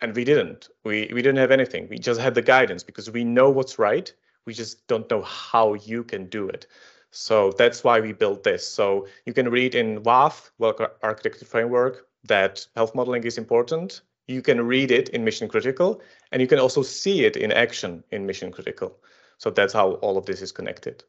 And 0.00 0.16
we 0.16 0.24
didn't. 0.24 0.70
We 0.82 1.10
we 1.12 1.22
didn't 1.22 1.38
have 1.38 1.52
anything. 1.52 1.88
We 1.88 1.98
just 1.98 2.20
had 2.20 2.34
the 2.34 2.42
guidance 2.42 2.82
because 2.82 3.10
we 3.10 3.22
know 3.22 3.48
what's 3.50 3.78
right. 3.78 4.12
We 4.46 4.54
just 4.54 4.86
don't 4.88 5.08
know 5.10 5.22
how 5.22 5.74
you 5.74 6.02
can 6.02 6.26
do 6.28 6.48
it. 6.48 6.66
So 7.10 7.52
that's 7.52 7.84
why 7.84 8.00
we 8.00 8.12
built 8.12 8.42
this. 8.42 8.66
So 8.66 9.06
you 9.24 9.32
can 9.32 9.48
read 9.48 9.74
in 9.76 10.02
WAF, 10.02 10.50
Well 10.58 10.74
Architecture 11.02 11.44
Framework, 11.44 12.08
that 12.24 12.66
health 12.74 12.94
modeling 12.94 13.24
is 13.24 13.38
important. 13.38 14.00
You 14.26 14.42
can 14.42 14.66
read 14.66 14.90
it 14.90 15.10
in 15.10 15.22
Mission 15.22 15.48
Critical, 15.48 16.02
and 16.32 16.42
you 16.42 16.48
can 16.48 16.58
also 16.58 16.82
see 16.82 17.24
it 17.24 17.36
in 17.36 17.52
action 17.52 18.02
in 18.10 18.26
Mission 18.26 18.50
Critical. 18.50 18.98
So 19.38 19.50
that's 19.50 19.72
how 19.72 19.92
all 20.02 20.18
of 20.18 20.26
this 20.26 20.42
is 20.42 20.50
connected. 20.50 21.04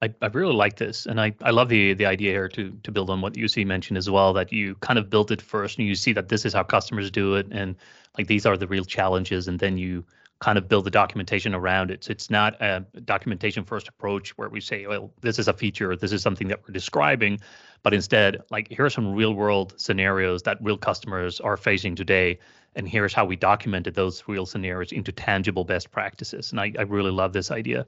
I, 0.00 0.14
I 0.22 0.26
really 0.26 0.54
like 0.54 0.76
this, 0.76 1.06
and 1.06 1.20
I, 1.20 1.34
I 1.42 1.50
love 1.50 1.68
the 1.68 1.94
the 1.94 2.06
idea 2.06 2.30
here 2.30 2.48
to 2.48 2.70
to 2.84 2.92
build 2.92 3.10
on 3.10 3.20
what 3.20 3.34
Jussi 3.34 3.66
mentioned 3.66 3.98
as 3.98 4.08
well. 4.08 4.32
That 4.32 4.52
you 4.52 4.76
kind 4.76 4.98
of 4.98 5.10
built 5.10 5.30
it 5.30 5.42
first, 5.42 5.78
and 5.78 5.88
you 5.88 5.94
see 5.94 6.12
that 6.12 6.28
this 6.28 6.44
is 6.44 6.52
how 6.52 6.62
customers 6.62 7.10
do 7.10 7.34
it, 7.34 7.48
and 7.50 7.74
like 8.16 8.28
these 8.28 8.46
are 8.46 8.56
the 8.56 8.68
real 8.68 8.84
challenges, 8.84 9.48
and 9.48 9.58
then 9.58 9.76
you 9.76 10.04
kind 10.40 10.56
of 10.56 10.68
build 10.68 10.84
the 10.84 10.90
documentation 10.90 11.54
around 11.54 11.90
it. 11.90 12.04
So 12.04 12.12
it's 12.12 12.30
not 12.30 12.60
a 12.62 12.84
documentation 13.04 13.64
first 13.64 13.88
approach 13.88 14.38
where 14.38 14.48
we 14.48 14.60
say, 14.60 14.86
well, 14.86 15.12
this 15.20 15.38
is 15.38 15.48
a 15.48 15.52
feature, 15.52 15.96
this 15.96 16.12
is 16.12 16.22
something 16.22 16.46
that 16.48 16.60
we're 16.62 16.72
describing, 16.72 17.40
but 17.82 17.92
instead, 17.92 18.42
like 18.50 18.68
here 18.68 18.84
are 18.84 18.90
some 18.90 19.14
real 19.14 19.34
world 19.34 19.74
scenarios 19.78 20.42
that 20.44 20.58
real 20.62 20.78
customers 20.78 21.40
are 21.40 21.56
facing 21.56 21.96
today. 21.96 22.38
And 22.76 22.88
here's 22.88 23.12
how 23.12 23.24
we 23.24 23.34
documented 23.34 23.94
those 23.94 24.22
real 24.28 24.46
scenarios 24.46 24.92
into 24.92 25.10
tangible 25.10 25.64
best 25.64 25.90
practices. 25.90 26.52
And 26.52 26.60
I, 26.60 26.72
I 26.78 26.82
really 26.82 27.10
love 27.10 27.32
this 27.32 27.50
idea. 27.50 27.84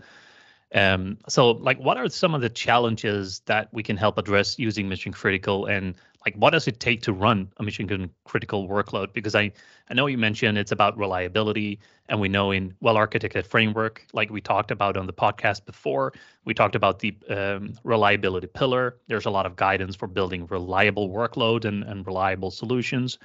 Um, 0.72 1.18
so 1.28 1.50
like 1.52 1.78
what 1.78 1.96
are 1.96 2.08
some 2.08 2.34
of 2.34 2.42
the 2.42 2.48
challenges 2.48 3.40
that 3.46 3.68
we 3.72 3.82
can 3.82 3.96
help 3.96 4.18
address 4.18 4.58
using 4.58 4.88
mission 4.88 5.12
critical 5.12 5.66
and 5.66 5.96
like 6.24 6.34
what 6.36 6.50
does 6.50 6.68
it 6.68 6.80
take 6.80 7.02
to 7.02 7.12
run 7.12 7.50
a 7.56 7.62
mission 7.62 8.10
critical 8.24 8.68
workload? 8.68 9.12
Because 9.12 9.34
I, 9.34 9.52
I 9.88 9.94
know 9.94 10.06
you 10.06 10.18
mentioned 10.18 10.58
it's 10.58 10.70
about 10.70 10.96
reliability 10.98 11.80
and 12.08 12.20
we 12.20 12.28
know 12.28 12.50
in 12.50 12.74
well 12.80 12.96
architected 12.96 13.46
framework, 13.46 14.06
like 14.12 14.30
we 14.30 14.40
talked 14.40 14.70
about 14.70 14.96
on 14.96 15.06
the 15.06 15.12
podcast 15.12 15.64
before, 15.64 16.12
we 16.44 16.52
talked 16.52 16.74
about 16.74 16.98
the 16.98 17.16
um, 17.30 17.72
reliability 17.84 18.48
pillar. 18.48 18.98
There's 19.08 19.26
a 19.26 19.30
lot 19.30 19.46
of 19.46 19.56
guidance 19.56 19.96
for 19.96 20.06
building 20.06 20.46
reliable 20.46 21.08
workload 21.08 21.64
and, 21.64 21.82
and 21.84 22.06
reliable 22.06 22.50
solutions. 22.50 23.18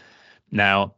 Now, 0.51 0.95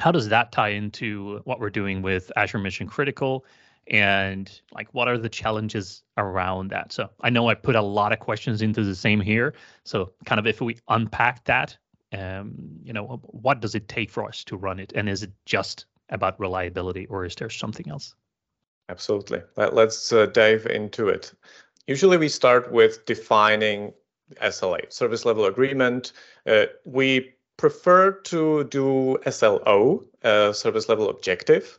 how 0.00 0.10
does 0.10 0.28
that 0.30 0.50
tie 0.50 0.70
into 0.70 1.40
what 1.44 1.60
we're 1.60 1.70
doing 1.70 2.02
with 2.02 2.32
Azure 2.34 2.58
Mission 2.58 2.88
Critical? 2.88 3.44
And 3.88 4.60
like 4.72 4.88
what 4.92 5.08
are 5.08 5.18
the 5.18 5.28
challenges 5.28 6.02
around 6.16 6.70
that? 6.70 6.92
So 6.92 7.08
i 7.20 7.30
know 7.30 7.48
i 7.48 7.54
put 7.54 7.76
a 7.76 7.82
lot 7.82 8.12
of 8.12 8.20
questions 8.20 8.62
into 8.62 8.84
the 8.84 8.94
same 8.94 9.20
here. 9.20 9.54
So 9.84 10.12
kind 10.24 10.38
of 10.38 10.46
if 10.46 10.60
we 10.60 10.78
unpack 10.88 11.44
that 11.44 11.76
um, 12.12 12.54
you 12.84 12.92
know 12.92 13.20
what 13.26 13.60
does 13.60 13.74
it 13.74 13.88
take 13.88 14.10
for 14.10 14.24
us 14.24 14.44
to 14.44 14.56
run 14.56 14.78
it? 14.78 14.92
And 14.94 15.08
is 15.08 15.22
it 15.22 15.32
just 15.46 15.86
about 16.10 16.38
reliability 16.38 17.06
or 17.06 17.24
is 17.24 17.34
there 17.34 17.50
something 17.50 17.88
else? 17.88 18.14
Absolutely. 18.88 19.40
Let's 19.56 20.12
uh, 20.12 20.26
dive 20.26 20.66
into 20.66 21.08
it. 21.08 21.32
Usually 21.86 22.18
we 22.18 22.28
start 22.28 22.70
with 22.70 23.06
defining 23.06 23.92
sla 24.42 24.92
service 24.92 25.24
level 25.24 25.46
agreement. 25.46 26.12
Uh, 26.46 26.66
we 26.84 27.32
prefer 27.56 28.12
to 28.12 28.64
do 28.64 29.18
slo 29.30 30.04
uh, 30.22 30.52
service 30.52 30.88
level 30.88 31.08
objective 31.08 31.78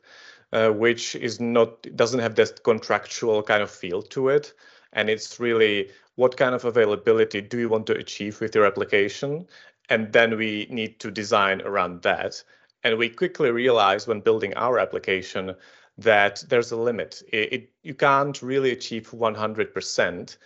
uh, 0.54 0.70
which 0.70 1.16
is 1.16 1.40
not 1.40 1.82
doesn't 1.96 2.20
have 2.20 2.36
this 2.36 2.54
contractual 2.64 3.42
kind 3.42 3.64
of 3.64 3.72
feel 3.72 4.02
to 4.02 4.30
it. 4.30 4.54
And 4.94 5.10
it's 5.10 5.40
really 5.40 5.90
what 6.16 6.38
kind 6.38 6.54
of 6.54 6.64
availability 6.64 7.42
do 7.42 7.58
you 7.58 7.70
want 7.70 7.88
to 7.88 7.98
achieve 7.98 8.40
with 8.40 8.54
your 8.54 8.66
application? 8.66 9.48
And 9.90 10.14
then 10.14 10.38
we 10.38 10.68
need 10.70 11.00
to 11.00 11.10
design 11.10 11.62
around 11.62 12.04
that. 12.04 12.44
And 12.84 12.98
we 12.98 13.10
quickly 13.10 13.50
realized 13.50 14.08
when 14.08 14.20
building 14.22 14.54
our 14.54 14.78
application 14.78 15.56
that 15.98 16.44
there's 16.48 16.72
a 16.72 16.78
limit. 16.78 17.24
It, 17.32 17.54
it 17.54 17.70
you 17.82 17.96
can't 17.96 18.42
really 18.42 18.72
achieve 18.72 19.10
100% 19.10 20.38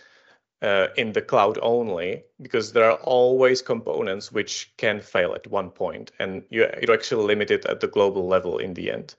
uh, 0.62 0.86
in 0.96 1.12
the 1.12 1.22
cloud 1.22 1.58
only 1.62 2.24
because 2.40 2.72
there 2.72 2.90
are 2.90 2.98
always 2.98 3.62
components 3.62 4.32
which 4.32 4.72
can 4.76 5.00
fail 5.00 5.34
at 5.34 5.46
one 5.46 5.70
point, 5.70 6.12
and 6.18 6.42
you, 6.50 6.66
you're 6.82 6.94
actually 6.94 7.24
limited 7.24 7.66
at 7.66 7.80
the 7.80 7.88
global 7.88 8.26
level 8.26 8.58
in 8.58 8.74
the 8.74 8.90
end. 8.90 9.14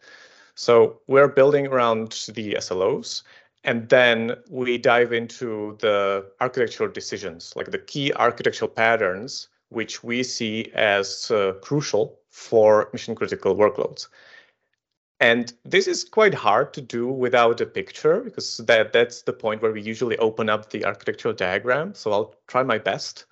So 0.59 0.99
we're 1.07 1.29
building 1.29 1.67
around 1.67 2.25
the 2.35 2.55
SLOs, 2.55 3.23
and 3.63 3.87
then 3.87 4.35
we 4.49 4.77
dive 4.77 5.13
into 5.13 5.77
the 5.79 6.29
architectural 6.41 6.91
decisions, 6.91 7.53
like 7.55 7.71
the 7.71 7.79
key 7.79 8.11
architectural 8.11 8.67
patterns, 8.67 9.47
which 9.69 10.03
we 10.03 10.21
see 10.21 10.69
as 10.73 11.31
uh, 11.31 11.53
crucial 11.61 12.19
for 12.29 12.89
mission 12.91 13.15
critical 13.15 13.55
workloads. 13.55 14.09
And 15.21 15.53
this 15.63 15.87
is 15.87 16.03
quite 16.03 16.33
hard 16.33 16.73
to 16.73 16.81
do 16.81 17.07
without 17.07 17.61
a 17.61 17.65
picture 17.65 18.19
because 18.19 18.57
that, 18.57 18.91
that's 18.91 19.21
the 19.21 19.31
point 19.31 19.61
where 19.61 19.71
we 19.71 19.81
usually 19.81 20.17
open 20.17 20.49
up 20.49 20.71
the 20.71 20.83
architectural 20.83 21.33
diagram. 21.33 21.95
So 21.95 22.11
I'll 22.11 22.35
try 22.47 22.63
my 22.63 22.79
best 22.79 23.27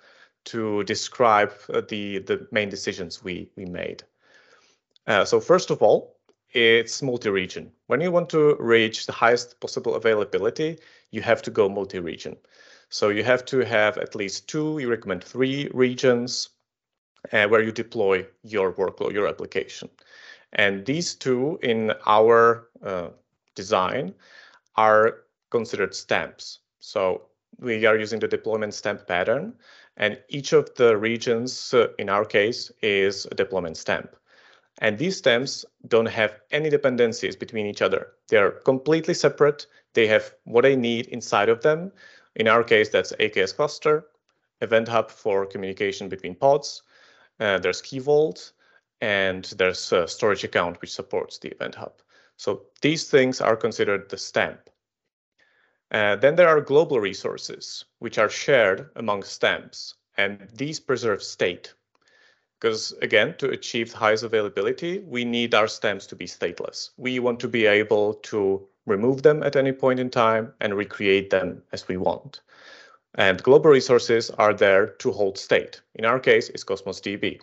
to 0.46 0.82
describe 0.84 1.52
uh, 1.74 1.82
the, 1.86 2.20
the 2.20 2.48
main 2.52 2.70
decisions 2.70 3.22
we, 3.22 3.50
we 3.54 3.66
made. 3.66 4.02
Uh, 5.06 5.26
so 5.26 5.40
first 5.40 5.70
of 5.70 5.82
all, 5.82 6.17
it's 6.52 7.02
multi-region. 7.02 7.70
When 7.86 8.00
you 8.00 8.10
want 8.10 8.30
to 8.30 8.56
reach 8.58 9.06
the 9.06 9.12
highest 9.12 9.60
possible 9.60 9.94
availability, 9.94 10.78
you 11.10 11.22
have 11.22 11.42
to 11.42 11.50
go 11.50 11.68
multi-region. 11.68 12.36
So 12.90 13.10
you 13.10 13.22
have 13.24 13.44
to 13.46 13.64
have 13.64 13.98
at 13.98 14.14
least 14.14 14.48
two, 14.48 14.74
we 14.74 14.86
recommend 14.86 15.22
three 15.22 15.68
regions 15.74 16.50
uh, 17.32 17.46
where 17.48 17.62
you 17.62 17.72
deploy 17.72 18.26
your 18.42 18.72
workload, 18.72 19.12
your 19.12 19.28
application. 19.28 19.90
And 20.52 20.86
these 20.86 21.14
two 21.14 21.58
in 21.62 21.92
our 22.06 22.68
uh, 22.82 23.08
design 23.54 24.14
are 24.76 25.24
considered 25.50 25.94
stamps. 25.94 26.60
So 26.78 27.22
we 27.58 27.84
are 27.84 27.98
using 27.98 28.20
the 28.20 28.28
deployment 28.28 28.72
stamp 28.72 29.06
pattern, 29.06 29.54
and 29.96 30.18
each 30.28 30.52
of 30.52 30.74
the 30.76 30.96
regions, 30.96 31.74
uh, 31.74 31.88
in 31.98 32.08
our 32.08 32.24
case, 32.24 32.70
is 32.82 33.26
a 33.26 33.34
deployment 33.34 33.76
stamp. 33.76 34.14
And 34.80 34.96
these 34.96 35.16
stamps 35.16 35.64
don't 35.88 36.06
have 36.06 36.40
any 36.50 36.70
dependencies 36.70 37.36
between 37.36 37.66
each 37.66 37.82
other. 37.82 38.12
They're 38.28 38.52
completely 38.52 39.14
separate. 39.14 39.66
They 39.94 40.06
have 40.06 40.34
what 40.44 40.62
they 40.62 40.76
need 40.76 41.06
inside 41.08 41.48
of 41.48 41.62
them. 41.62 41.92
In 42.36 42.46
our 42.46 42.62
case, 42.62 42.88
that's 42.88 43.12
AKS 43.18 43.56
cluster, 43.56 44.06
Event 44.60 44.88
Hub 44.88 45.10
for 45.10 45.46
communication 45.46 46.08
between 46.08 46.36
pods. 46.36 46.82
Uh, 47.40 47.58
there's 47.58 47.82
Key 47.82 47.98
Vault, 47.98 48.52
and 49.00 49.44
there's 49.56 49.92
a 49.92 50.06
storage 50.06 50.44
account 50.44 50.80
which 50.80 50.92
supports 50.92 51.38
the 51.38 51.48
Event 51.48 51.74
Hub. 51.74 52.00
So 52.36 52.66
these 52.80 53.10
things 53.10 53.40
are 53.40 53.56
considered 53.56 54.08
the 54.08 54.18
stamp. 54.18 54.70
Uh, 55.90 56.16
then 56.16 56.36
there 56.36 56.48
are 56.48 56.60
global 56.60 57.00
resources, 57.00 57.84
which 57.98 58.18
are 58.18 58.28
shared 58.28 58.90
among 58.94 59.22
stamps, 59.22 59.94
and 60.16 60.48
these 60.54 60.78
preserve 60.78 61.22
state. 61.22 61.74
Because 62.60 62.92
again, 63.02 63.34
to 63.38 63.50
achieve 63.50 63.92
highest 63.92 64.24
availability, 64.24 64.98
we 65.00 65.24
need 65.24 65.54
our 65.54 65.68
stamps 65.68 66.06
to 66.06 66.16
be 66.16 66.26
stateless. 66.26 66.90
We 66.96 67.20
want 67.20 67.38
to 67.40 67.48
be 67.48 67.66
able 67.66 68.14
to 68.14 68.66
remove 68.86 69.22
them 69.22 69.42
at 69.42 69.54
any 69.54 69.72
point 69.72 70.00
in 70.00 70.10
time 70.10 70.52
and 70.60 70.74
recreate 70.74 71.30
them 71.30 71.62
as 71.72 71.86
we 71.86 71.96
want. 71.96 72.40
And 73.14 73.42
global 73.42 73.70
resources 73.70 74.30
are 74.30 74.54
there 74.54 74.86
to 74.86 75.12
hold 75.12 75.38
state. 75.38 75.80
In 75.94 76.04
our 76.04 76.18
case, 76.18 76.48
it's 76.50 76.64
Cosmos 76.64 77.00
DB. 77.00 77.40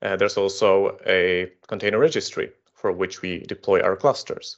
Uh, 0.00 0.16
there's 0.16 0.36
also 0.36 0.98
a 1.06 1.50
container 1.66 1.98
registry 1.98 2.52
for 2.74 2.92
which 2.92 3.20
we 3.22 3.40
deploy 3.40 3.80
our 3.80 3.96
clusters. 3.96 4.56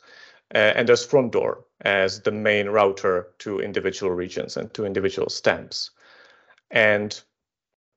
Uh, 0.54 0.72
and 0.76 0.88
there's 0.88 1.04
front 1.04 1.32
door 1.32 1.64
as 1.82 2.20
the 2.20 2.32
main 2.32 2.68
router 2.68 3.28
to 3.38 3.60
individual 3.60 4.12
regions 4.12 4.56
and 4.56 4.72
to 4.74 4.84
individual 4.84 5.28
stamps. 5.28 5.90
And 6.70 7.20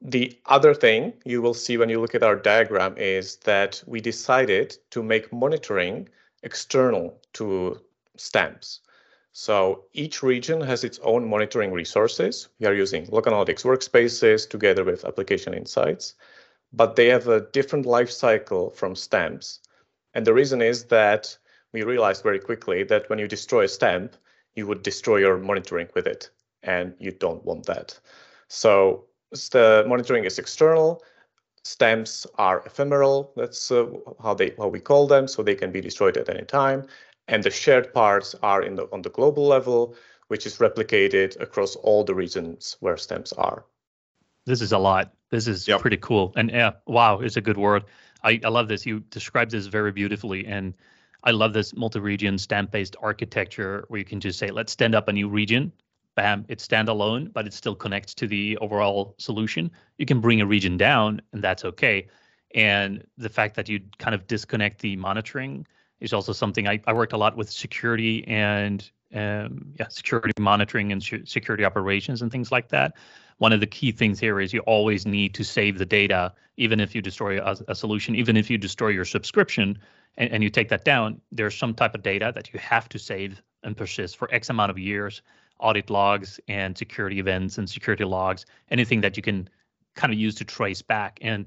the 0.03 0.37
other 0.47 0.73
thing 0.73 1.13
you 1.23 1.41
will 1.41 1.53
see 1.53 1.77
when 1.77 1.87
you 1.89 2.01
look 2.01 2.13
at 2.13 2.23
our 2.23 2.35
diagram 2.35 2.97
is 2.97 3.37
that 3.37 3.81
we 3.87 4.01
decided 4.01 4.77
to 4.91 5.01
make 5.01 5.31
monitoring 5.31 6.09
external 6.43 7.21
to 7.33 7.79
stamps. 8.17 8.81
So 9.31 9.85
each 9.93 10.21
region 10.21 10.59
has 10.61 10.83
its 10.83 10.99
own 11.03 11.27
monitoring 11.27 11.71
resources. 11.71 12.49
We 12.59 12.67
are 12.67 12.73
using 12.73 13.05
Log 13.05 13.25
Analytics 13.25 13.63
workspaces 13.63 14.47
together 14.47 14.83
with 14.83 15.05
application 15.05 15.53
insights, 15.53 16.15
but 16.73 16.97
they 16.97 17.07
have 17.07 17.29
a 17.29 17.47
different 17.51 17.85
life 17.85 18.11
cycle 18.11 18.71
from 18.71 18.95
stamps. 18.95 19.61
And 20.13 20.27
the 20.27 20.33
reason 20.33 20.61
is 20.61 20.83
that 20.85 21.35
we 21.71 21.83
realized 21.83 22.23
very 22.23 22.39
quickly 22.39 22.83
that 22.83 23.09
when 23.09 23.19
you 23.19 23.27
destroy 23.27 23.63
a 23.63 23.69
stamp, 23.69 24.15
you 24.53 24.67
would 24.67 24.83
destroy 24.83 25.17
your 25.17 25.37
monitoring 25.37 25.87
with 25.95 26.07
it, 26.07 26.29
and 26.61 26.93
you 26.99 27.11
don't 27.11 27.43
want 27.45 27.65
that. 27.65 27.97
So 28.49 29.05
the 29.51 29.83
monitoring 29.87 30.25
is 30.25 30.39
external. 30.39 31.03
Stamps 31.63 32.27
are 32.37 32.61
ephemeral. 32.65 33.31
That's 33.35 33.71
uh, 33.71 33.87
how 34.21 34.33
they 34.33 34.53
how 34.57 34.67
we 34.67 34.79
call 34.79 35.07
them. 35.07 35.27
So 35.27 35.43
they 35.43 35.55
can 35.55 35.71
be 35.71 35.81
destroyed 35.81 36.17
at 36.17 36.29
any 36.29 36.45
time. 36.45 36.87
And 37.27 37.43
the 37.43 37.51
shared 37.51 37.93
parts 37.93 38.35
are 38.43 38.61
in 38.61 38.75
the 38.75 38.87
on 38.91 39.01
the 39.01 39.09
global 39.09 39.47
level, 39.47 39.95
which 40.27 40.45
is 40.45 40.57
replicated 40.57 41.39
across 41.41 41.75
all 41.75 42.03
the 42.03 42.13
regions 42.13 42.77
where 42.79 42.97
stamps 42.97 43.33
are. 43.33 43.65
This 44.45 44.61
is 44.61 44.73
a 44.73 44.77
lot. 44.77 45.13
This 45.29 45.47
is 45.47 45.67
yep. 45.67 45.79
pretty 45.79 45.97
cool. 45.97 46.33
And 46.35 46.51
yeah, 46.51 46.71
wow, 46.85 47.19
it's 47.19 47.37
a 47.37 47.41
good 47.41 47.57
word. 47.57 47.85
I, 48.23 48.39
I 48.43 48.49
love 48.49 48.67
this. 48.67 48.85
You 48.85 48.99
described 48.99 49.51
this 49.51 49.67
very 49.67 49.91
beautifully. 49.91 50.45
And 50.45 50.73
I 51.23 51.31
love 51.31 51.53
this 51.53 51.73
multi-region 51.73 52.37
stamp-based 52.37 52.97
architecture 53.01 53.85
where 53.87 53.99
you 53.99 54.05
can 54.05 54.19
just 54.19 54.37
say, 54.37 54.51
let's 54.51 54.73
stand 54.73 54.95
up 54.95 55.07
a 55.07 55.13
new 55.13 55.29
region 55.29 55.71
bam, 56.15 56.45
it's 56.47 56.67
standalone, 56.67 57.31
but 57.33 57.47
it 57.47 57.53
still 57.53 57.75
connects 57.75 58.13
to 58.15 58.27
the 58.27 58.57
overall 58.57 59.15
solution. 59.17 59.71
You 59.97 60.05
can 60.05 60.19
bring 60.21 60.41
a 60.41 60.45
region 60.45 60.77
down, 60.77 61.21
and 61.31 61.43
that's 61.43 61.65
okay. 61.65 62.07
And 62.55 63.05
the 63.17 63.29
fact 63.29 63.55
that 63.55 63.67
you 63.67 63.79
kind 63.97 64.13
of 64.13 64.27
disconnect 64.27 64.79
the 64.79 64.95
monitoring 64.95 65.65
is 65.99 66.13
also 66.13 66.33
something 66.33 66.67
I, 66.67 66.79
I 66.85 66.93
worked 66.93 67.13
a 67.13 67.17
lot 67.17 67.35
with 67.35 67.49
security 67.49 68.27
and 68.27 68.89
um, 69.13 69.73
yeah, 69.79 69.87
security 69.89 70.33
monitoring 70.39 70.91
and 70.91 71.03
sh- 71.03 71.25
security 71.25 71.63
operations 71.63 72.21
and 72.21 72.31
things 72.31 72.51
like 72.51 72.69
that. 72.69 72.93
One 73.37 73.53
of 73.53 73.59
the 73.59 73.67
key 73.67 73.91
things 73.91 74.19
here 74.19 74.39
is 74.39 74.53
you 74.53 74.61
always 74.61 75.05
need 75.05 75.33
to 75.35 75.43
save 75.43 75.77
the 75.77 75.85
data, 75.85 76.33
even 76.57 76.79
if 76.79 76.93
you 76.93 77.01
destroy 77.01 77.39
a, 77.39 77.57
a 77.67 77.75
solution, 77.75 78.15
even 78.15 78.37
if 78.37 78.49
you 78.49 78.57
destroy 78.57 78.89
your 78.89 79.05
subscription 79.05 79.79
and, 80.17 80.31
and 80.31 80.43
you 80.43 80.49
take 80.49 80.69
that 80.69 80.83
down, 80.83 81.21
there's 81.31 81.55
some 81.57 81.73
type 81.73 81.95
of 81.95 82.03
data 82.03 82.31
that 82.35 82.53
you 82.53 82.59
have 82.59 82.89
to 82.89 82.99
save 82.99 83.41
and 83.63 83.77
persist 83.77 84.17
for 84.17 84.31
X 84.33 84.49
amount 84.49 84.71
of 84.71 84.77
years, 84.77 85.21
audit 85.63 85.89
logs 85.89 86.39
and 86.47 86.77
security 86.77 87.19
events 87.19 87.57
and 87.57 87.69
security 87.69 88.03
logs, 88.03 88.45
anything 88.69 89.01
that 89.01 89.17
you 89.17 89.23
can 89.23 89.49
kind 89.95 90.13
of 90.13 90.19
use 90.19 90.35
to 90.35 90.45
trace 90.45 90.81
back. 90.81 91.19
And 91.21 91.45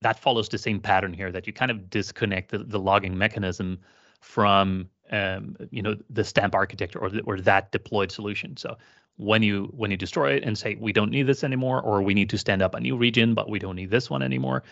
that 0.00 0.18
follows 0.18 0.48
the 0.48 0.58
same 0.58 0.80
pattern 0.80 1.12
here 1.12 1.32
that 1.32 1.46
you 1.46 1.52
kind 1.52 1.70
of 1.70 1.90
disconnect 1.90 2.50
the, 2.50 2.58
the 2.58 2.78
logging 2.78 3.18
mechanism 3.18 3.80
from 4.20 4.88
um, 5.10 5.56
you 5.70 5.82
know 5.82 5.96
the 6.10 6.24
stamp 6.24 6.54
architecture 6.54 6.98
or 6.98 7.10
the, 7.10 7.20
or 7.22 7.40
that 7.40 7.72
deployed 7.72 8.10
solution. 8.10 8.56
So 8.56 8.76
when 9.16 9.42
you 9.42 9.72
when 9.76 9.90
you 9.90 9.96
destroy 9.96 10.32
it 10.32 10.44
and 10.44 10.56
say 10.56 10.76
we 10.80 10.92
don't 10.92 11.10
need 11.10 11.26
this 11.26 11.44
anymore 11.44 11.80
or 11.80 12.02
we 12.02 12.14
need 12.14 12.30
to 12.30 12.38
stand 12.38 12.62
up 12.62 12.74
a 12.74 12.80
new 12.80 12.96
region 12.96 13.34
but 13.34 13.48
we 13.48 13.58
don't 13.58 13.76
need 13.76 13.90
this 13.90 14.10
one 14.10 14.22
anymore, 14.22 14.64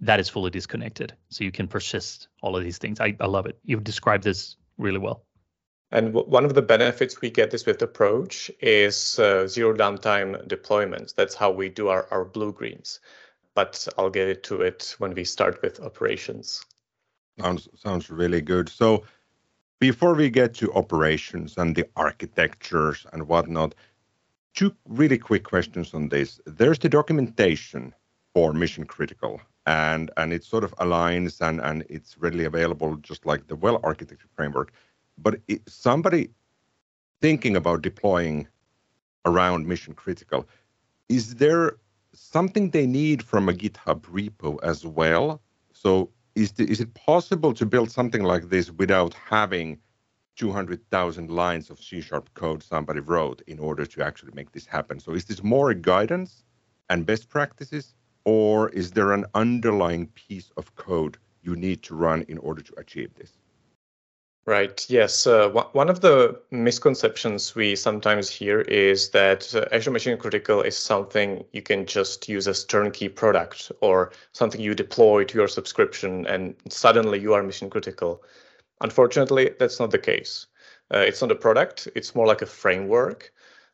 that 0.00 0.20
is 0.20 0.28
fully 0.28 0.50
disconnected. 0.50 1.14
So 1.30 1.44
you 1.44 1.52
can 1.52 1.68
persist 1.68 2.28
all 2.42 2.56
of 2.56 2.64
these 2.64 2.78
things. 2.78 3.00
I, 3.00 3.16
I 3.20 3.26
love 3.26 3.46
it. 3.46 3.58
You've 3.64 3.84
described 3.84 4.24
this 4.24 4.56
really 4.78 4.98
well. 4.98 5.24
And 5.92 6.12
one 6.12 6.44
of 6.44 6.54
the 6.54 6.62
benefits 6.62 7.20
we 7.20 7.30
get 7.30 7.50
this 7.50 7.64
with 7.64 7.80
approach 7.80 8.50
is 8.60 9.18
uh, 9.18 9.46
zero 9.46 9.72
downtime 9.72 10.46
deployments. 10.48 11.14
That's 11.14 11.34
how 11.34 11.50
we 11.50 11.68
do 11.68 11.88
our, 11.88 12.08
our 12.10 12.24
blue 12.24 12.52
greens. 12.52 12.98
But 13.54 13.86
I'll 13.96 14.10
get 14.10 14.42
to 14.44 14.62
it 14.62 14.96
when 14.98 15.14
we 15.14 15.24
start 15.24 15.62
with 15.62 15.80
operations. 15.80 16.64
Sounds 17.40 17.68
sounds 17.76 18.10
really 18.10 18.40
good. 18.40 18.68
So 18.68 19.04
before 19.78 20.14
we 20.14 20.28
get 20.28 20.54
to 20.54 20.72
operations 20.72 21.56
and 21.56 21.76
the 21.76 21.88
architectures 21.96 23.06
and 23.12 23.28
whatnot, 23.28 23.74
two 24.54 24.74
really 24.88 25.18
quick 25.18 25.44
questions 25.44 25.94
on 25.94 26.08
this. 26.08 26.40
There's 26.46 26.78
the 26.78 26.88
documentation 26.88 27.94
for 28.34 28.52
mission 28.52 28.84
critical 28.84 29.40
and 29.66 30.10
and 30.16 30.32
it 30.32 30.44
sort 30.44 30.64
of 30.64 30.74
aligns 30.76 31.40
and 31.40 31.60
and 31.60 31.84
it's 31.88 32.18
readily 32.18 32.44
available 32.44 32.96
just 32.96 33.26
like 33.26 33.46
the 33.46 33.56
well 33.56 33.80
architecture 33.82 34.28
framework 34.34 34.72
but 35.18 35.40
it, 35.48 35.62
somebody 35.68 36.30
thinking 37.20 37.56
about 37.56 37.82
deploying 37.82 38.46
around 39.24 39.66
mission 39.66 39.94
critical 39.94 40.46
is 41.08 41.36
there 41.36 41.76
something 42.12 42.70
they 42.70 42.86
need 42.86 43.22
from 43.22 43.48
a 43.48 43.52
github 43.52 44.00
repo 44.02 44.58
as 44.62 44.86
well 44.86 45.40
so 45.72 46.10
is, 46.36 46.52
the, 46.52 46.70
is 46.70 46.80
it 46.80 46.92
possible 46.94 47.52
to 47.54 47.66
build 47.66 47.90
something 47.90 48.22
like 48.22 48.50
this 48.50 48.70
without 48.70 49.14
having 49.14 49.78
200,000 50.36 51.30
lines 51.30 51.70
of 51.70 51.82
C 51.82 52.00
sharp 52.02 52.32
code 52.34 52.62
somebody 52.62 53.00
wrote 53.00 53.42
in 53.46 53.58
order 53.58 53.86
to 53.86 54.04
actually 54.04 54.32
make 54.34 54.52
this 54.52 54.66
happen? 54.66 55.00
So 55.00 55.12
is 55.12 55.24
this 55.24 55.42
more 55.42 55.72
guidance 55.72 56.44
and 56.90 57.06
best 57.06 57.30
practices, 57.30 57.94
or 58.24 58.68
is 58.70 58.92
there 58.92 59.12
an 59.12 59.24
underlying 59.34 60.08
piece 60.08 60.50
of 60.56 60.74
code 60.76 61.16
you 61.42 61.56
need 61.56 61.82
to 61.84 61.94
run 61.94 62.22
in 62.28 62.38
order 62.38 62.60
to 62.62 62.74
achieve 62.78 63.14
this? 63.14 63.32
Right. 64.46 64.86
Yes. 64.88 65.26
Uh, 65.26 65.48
one 65.72 65.90
of 65.90 66.02
the 66.02 66.40
misconceptions 66.52 67.56
we 67.56 67.74
sometimes 67.74 68.30
hear 68.30 68.60
is 68.60 69.10
that 69.10 69.52
uh, 69.52 69.64
Azure 69.72 69.90
Mission 69.90 70.16
Critical 70.16 70.62
is 70.62 70.78
something 70.78 71.44
you 71.52 71.62
can 71.62 71.84
just 71.84 72.28
use 72.28 72.46
as 72.46 72.64
turnkey 72.64 73.08
product 73.08 73.72
or 73.80 74.12
something 74.32 74.60
you 74.60 74.72
deploy 74.72 75.24
to 75.24 75.36
your 75.36 75.48
subscription 75.48 76.26
and 76.28 76.54
suddenly 76.68 77.18
you 77.18 77.34
are 77.34 77.42
mission 77.42 77.68
critical. 77.68 78.22
Unfortunately, 78.80 79.50
that's 79.58 79.80
not 79.80 79.90
the 79.90 79.98
case. 79.98 80.46
Uh, 80.94 80.98
it's 80.98 81.20
not 81.20 81.32
a 81.32 81.34
product. 81.34 81.88
It's 81.96 82.14
more 82.14 82.26
like 82.26 82.42
a 82.42 82.46
framework, 82.46 83.32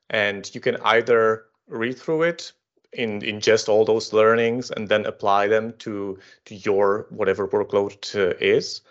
and 0.09 0.51
you 0.55 0.61
can 0.63 0.77
either 0.85 1.45
read 1.69 1.99
through 1.99 2.23
it, 2.23 2.53
in 2.93 3.21
ingest 3.21 3.69
all 3.69 3.85
those 3.85 4.13
learnings 4.13 4.71
and 4.71 4.89
then 4.89 5.07
apply 5.07 5.49
them 5.49 5.73
to 5.79 6.19
to 6.45 6.55
your 6.55 7.07
whatever 7.11 7.49
workload 7.49 8.15
uh, 8.15 8.35
is. 8.41 8.83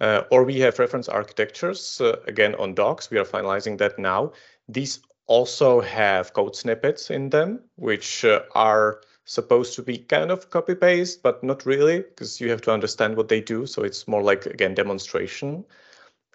Uh, 0.00 0.22
or 0.30 0.44
we 0.44 0.60
have 0.60 0.78
reference 0.78 1.08
architectures 1.08 2.00
uh, 2.00 2.16
again 2.26 2.54
on 2.56 2.74
docs. 2.74 3.10
We 3.10 3.18
are 3.18 3.24
finalizing 3.24 3.78
that 3.78 3.98
now. 3.98 4.32
These 4.68 5.00
also 5.26 5.80
have 5.80 6.32
code 6.34 6.54
snippets 6.54 7.10
in 7.10 7.30
them, 7.30 7.60
which 7.76 8.24
uh, 8.24 8.42
are 8.54 9.00
supposed 9.24 9.74
to 9.74 9.82
be 9.82 9.98
kind 9.98 10.30
of 10.30 10.50
copy 10.50 10.74
paste, 10.74 11.22
but 11.22 11.42
not 11.42 11.66
really, 11.66 12.00
because 12.00 12.40
you 12.40 12.50
have 12.50 12.60
to 12.62 12.72
understand 12.72 13.16
what 13.16 13.28
they 13.28 13.40
do. 13.40 13.66
So 13.66 13.82
it's 13.82 14.06
more 14.06 14.22
like 14.22 14.46
again 14.46 14.74
demonstration. 14.74 15.64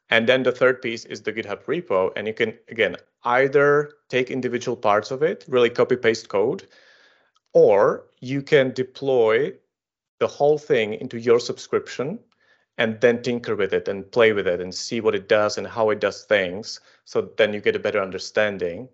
And 0.09 0.27
then 0.27 0.43
the 0.43 0.51
third 0.51 0.81
piece 0.81 1.05
is 1.05 1.21
the 1.21 1.31
GitHub 1.31 1.63
repo, 1.65 2.11
and 2.15 2.27
you 2.27 2.33
can 2.33 2.57
again 2.67 2.97
either 3.23 3.93
take 4.09 4.29
individual 4.31 4.75
parts 4.75 5.11
of 5.11 5.23
it, 5.23 5.45
really 5.47 5.69
copy 5.69 5.95
paste 5.95 6.27
code, 6.27 6.67
or 7.53 8.07
you 8.19 8.41
can 8.41 8.71
deploy 8.71 9.53
the 10.19 10.27
whole 10.27 10.57
thing 10.57 10.95
into 10.95 11.17
your 11.17 11.39
subscription 11.39 12.19
and 12.77 12.99
then 13.01 13.21
tinker 13.21 13.55
with 13.55 13.73
it 13.73 13.87
and 13.87 14.11
play 14.11 14.33
with 14.33 14.47
it 14.47 14.61
and 14.61 14.73
see 14.73 15.01
what 15.01 15.15
it 15.15 15.27
does 15.27 15.57
and 15.57 15.67
how 15.67 15.89
it 15.89 15.99
does 15.99 16.23
things. 16.23 16.79
So 17.05 17.29
then 17.37 17.53
you 17.53 17.59
get 17.59 17.75
a 17.75 17.79
better 17.79 18.01
understanding. 18.01 18.89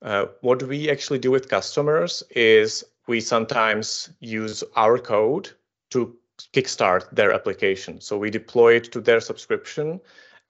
Uh, 0.00 0.26
what 0.40 0.62
we 0.62 0.90
actually 0.90 1.18
do 1.18 1.30
with 1.30 1.48
customers 1.48 2.22
is 2.30 2.84
we 3.06 3.20
sometimes 3.20 4.10
use 4.20 4.64
our 4.76 4.98
code 4.98 5.50
to 5.90 6.16
kickstart 6.52 7.08
their 7.12 7.32
application. 7.32 8.00
So 8.00 8.18
we 8.18 8.30
deploy 8.30 8.74
it 8.76 8.90
to 8.92 9.00
their 9.00 9.20
subscription 9.20 10.00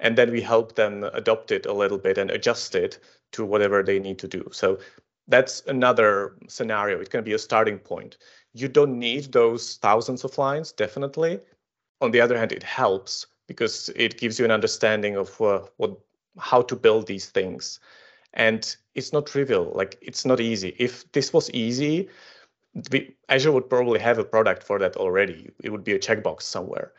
and 0.00 0.16
then 0.16 0.30
we 0.30 0.40
help 0.40 0.74
them 0.74 1.04
adopt 1.12 1.50
it 1.50 1.66
a 1.66 1.72
little 1.72 1.98
bit 1.98 2.18
and 2.18 2.30
adjust 2.30 2.74
it 2.74 2.98
to 3.32 3.44
whatever 3.44 3.82
they 3.82 3.98
need 3.98 4.18
to 4.18 4.28
do. 4.28 4.48
So 4.52 4.78
that's 5.28 5.62
another 5.66 6.34
scenario. 6.48 7.00
It 7.00 7.10
can 7.10 7.24
be 7.24 7.34
a 7.34 7.38
starting 7.38 7.78
point. 7.78 8.18
You 8.52 8.68
don't 8.68 8.98
need 8.98 9.32
those 9.32 9.76
thousands 9.76 10.24
of 10.24 10.36
lines, 10.38 10.72
definitely. 10.72 11.40
On 12.02 12.10
the 12.10 12.20
other 12.20 12.36
hand, 12.36 12.52
it 12.52 12.62
helps 12.62 13.26
because 13.46 13.88
it 13.96 14.18
gives 14.18 14.38
you 14.38 14.44
an 14.44 14.50
understanding 14.50 15.16
of 15.16 15.40
uh, 15.40 15.60
what 15.76 15.98
how 16.38 16.62
to 16.62 16.76
build 16.76 17.06
these 17.06 17.30
things. 17.30 17.80
And 18.34 18.76
it's 18.94 19.12
not 19.12 19.26
trivial. 19.26 19.72
Like 19.74 19.98
it's 20.02 20.24
not 20.24 20.40
easy. 20.40 20.74
If 20.78 21.10
this 21.12 21.32
was 21.32 21.50
easy, 21.50 22.08
the, 22.74 23.14
Azure 23.28 23.52
would 23.52 23.68
probably 23.68 24.00
have 24.00 24.18
a 24.18 24.24
product 24.24 24.62
for 24.62 24.78
that 24.78 24.96
already. 24.96 25.50
It 25.62 25.70
would 25.70 25.84
be 25.84 25.92
a 25.92 25.98
checkbox 25.98 26.42
somewhere. 26.42 26.92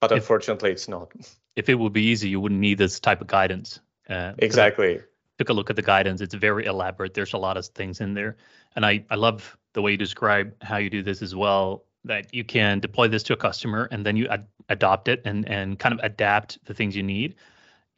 But 0.00 0.12
if, 0.12 0.18
unfortunately, 0.18 0.70
it's 0.70 0.88
not. 0.88 1.12
If 1.56 1.68
it 1.68 1.74
would 1.74 1.92
be 1.92 2.02
easy, 2.02 2.28
you 2.28 2.40
wouldn't 2.40 2.60
need 2.60 2.78
this 2.78 3.00
type 3.00 3.20
of 3.20 3.26
guidance. 3.26 3.80
Uh, 4.08 4.32
exactly 4.38 5.00
took 5.38 5.48
a 5.48 5.52
look 5.52 5.70
at 5.70 5.76
the 5.76 5.82
guidance. 5.82 6.20
It's 6.20 6.34
very 6.34 6.66
elaborate. 6.66 7.14
There's 7.14 7.32
a 7.32 7.38
lot 7.38 7.56
of 7.56 7.66
things 7.66 8.00
in 8.00 8.14
there. 8.14 8.36
And 8.74 8.86
I, 8.86 9.04
I 9.10 9.16
love 9.16 9.56
the 9.72 9.82
way 9.82 9.92
you 9.92 9.96
describe 9.96 10.54
how 10.62 10.78
you 10.78 10.90
do 10.90 11.02
this 11.02 11.22
as 11.22 11.34
well, 11.34 11.84
that 12.06 12.32
you 12.32 12.44
can 12.44 12.80
deploy 12.80 13.08
this 13.08 13.22
to 13.24 13.32
a 13.32 13.36
customer 13.36 13.88
and 13.90 14.04
then 14.04 14.16
you 14.16 14.26
ad- 14.28 14.46
adopt 14.68 15.08
it 15.08 15.22
and, 15.24 15.48
and 15.48 15.78
kind 15.78 15.92
of 15.92 16.00
adapt 16.02 16.64
the 16.64 16.74
things 16.74 16.96
you 16.96 17.02
need. 17.02 17.34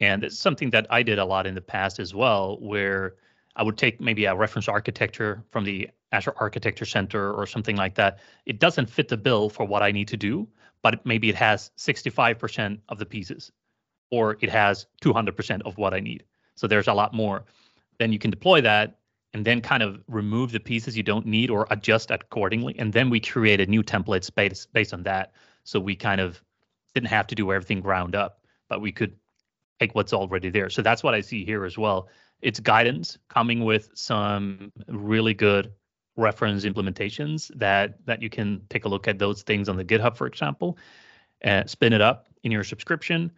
And 0.01 0.23
it's 0.23 0.37
something 0.37 0.69
that 0.71 0.87
I 0.89 1.03
did 1.03 1.19
a 1.19 1.25
lot 1.25 1.45
in 1.45 1.55
the 1.55 1.61
past 1.61 1.99
as 1.99 2.13
well, 2.13 2.57
where 2.59 3.15
I 3.55 3.63
would 3.63 3.77
take 3.77 3.99
maybe 3.99 4.25
a 4.25 4.35
reference 4.35 4.67
architecture 4.67 5.43
from 5.51 5.65
the 5.65 5.89
Azure 6.11 6.33
Architecture 6.37 6.85
Center 6.85 7.33
or 7.33 7.45
something 7.45 7.75
like 7.75 7.95
that. 7.95 8.19
It 8.45 8.59
doesn't 8.59 8.89
fit 8.89 9.09
the 9.09 9.17
bill 9.17 9.49
for 9.49 9.65
what 9.65 9.83
I 9.83 9.91
need 9.91 10.07
to 10.09 10.17
do, 10.17 10.47
but 10.81 11.05
maybe 11.05 11.29
it 11.29 11.35
has 11.35 11.71
65% 11.77 12.79
of 12.89 12.99
the 12.99 13.05
pieces, 13.05 13.51
or 14.11 14.37
it 14.41 14.49
has 14.49 14.87
200% 15.01 15.61
of 15.63 15.77
what 15.77 15.93
I 15.93 15.99
need. 15.99 16.23
So 16.55 16.67
there's 16.67 16.87
a 16.87 16.93
lot 16.93 17.13
more. 17.13 17.45
Then 17.99 18.13
you 18.13 18.19
can 18.19 18.31
deploy 18.31 18.61
that 18.61 18.98
and 19.33 19.45
then 19.45 19.61
kind 19.61 19.83
of 19.83 20.01
remove 20.07 20.51
the 20.51 20.59
pieces 20.59 20.97
you 20.97 21.03
don't 21.03 21.25
need 21.25 21.49
or 21.49 21.67
adjust 21.69 22.11
accordingly. 22.11 22.75
And 22.79 22.93
then 22.93 23.09
we 23.09 23.19
created 23.19 23.69
new 23.69 23.83
templates 23.83 24.33
based 24.33 24.71
based 24.73 24.93
on 24.93 25.03
that. 25.03 25.33
So 25.63 25.79
we 25.79 25.95
kind 25.95 26.19
of 26.19 26.41
didn't 26.93 27.09
have 27.09 27.27
to 27.27 27.35
do 27.35 27.51
everything 27.51 27.81
ground 27.81 28.15
up, 28.15 28.43
but 28.67 28.81
we 28.81 28.91
could 28.91 29.15
take 29.79 29.93
what's 29.95 30.13
already 30.13 30.49
there. 30.49 30.69
So 30.69 30.81
that's 30.81 31.03
what 31.03 31.13
I 31.13 31.21
see 31.21 31.45
here 31.45 31.63
as 31.65 31.77
well. 31.77 32.09
It's 32.41 32.59
guidance 32.59 33.17
coming 33.29 33.63
with 33.63 33.91
some 33.93 34.71
really 34.87 35.33
good 35.33 35.71
reference 36.17 36.65
implementations 36.65 37.51
that 37.55 38.05
that 38.05 38.21
you 38.21 38.29
can 38.29 38.61
take 38.69 38.85
a 38.85 38.89
look 38.89 39.07
at 39.07 39.19
those 39.19 39.43
things 39.43 39.69
on 39.69 39.77
the 39.77 39.85
GitHub, 39.85 40.17
for 40.17 40.27
example, 40.27 40.77
and 41.41 41.69
spin 41.69 41.93
it 41.93 42.01
up 42.01 42.27
in 42.43 42.51
your 42.51 42.63
subscription. 42.63 43.31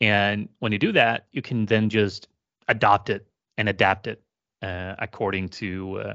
And 0.00 0.48
when 0.60 0.72
you 0.72 0.78
do 0.78 0.92
that, 0.92 1.26
you 1.32 1.42
can 1.42 1.66
then 1.66 1.88
just 1.88 2.28
adopt 2.68 3.10
it 3.10 3.26
and 3.58 3.68
adapt 3.68 4.06
it 4.06 4.22
according 4.62 5.48
to 5.48 6.00
uh, 6.00 6.14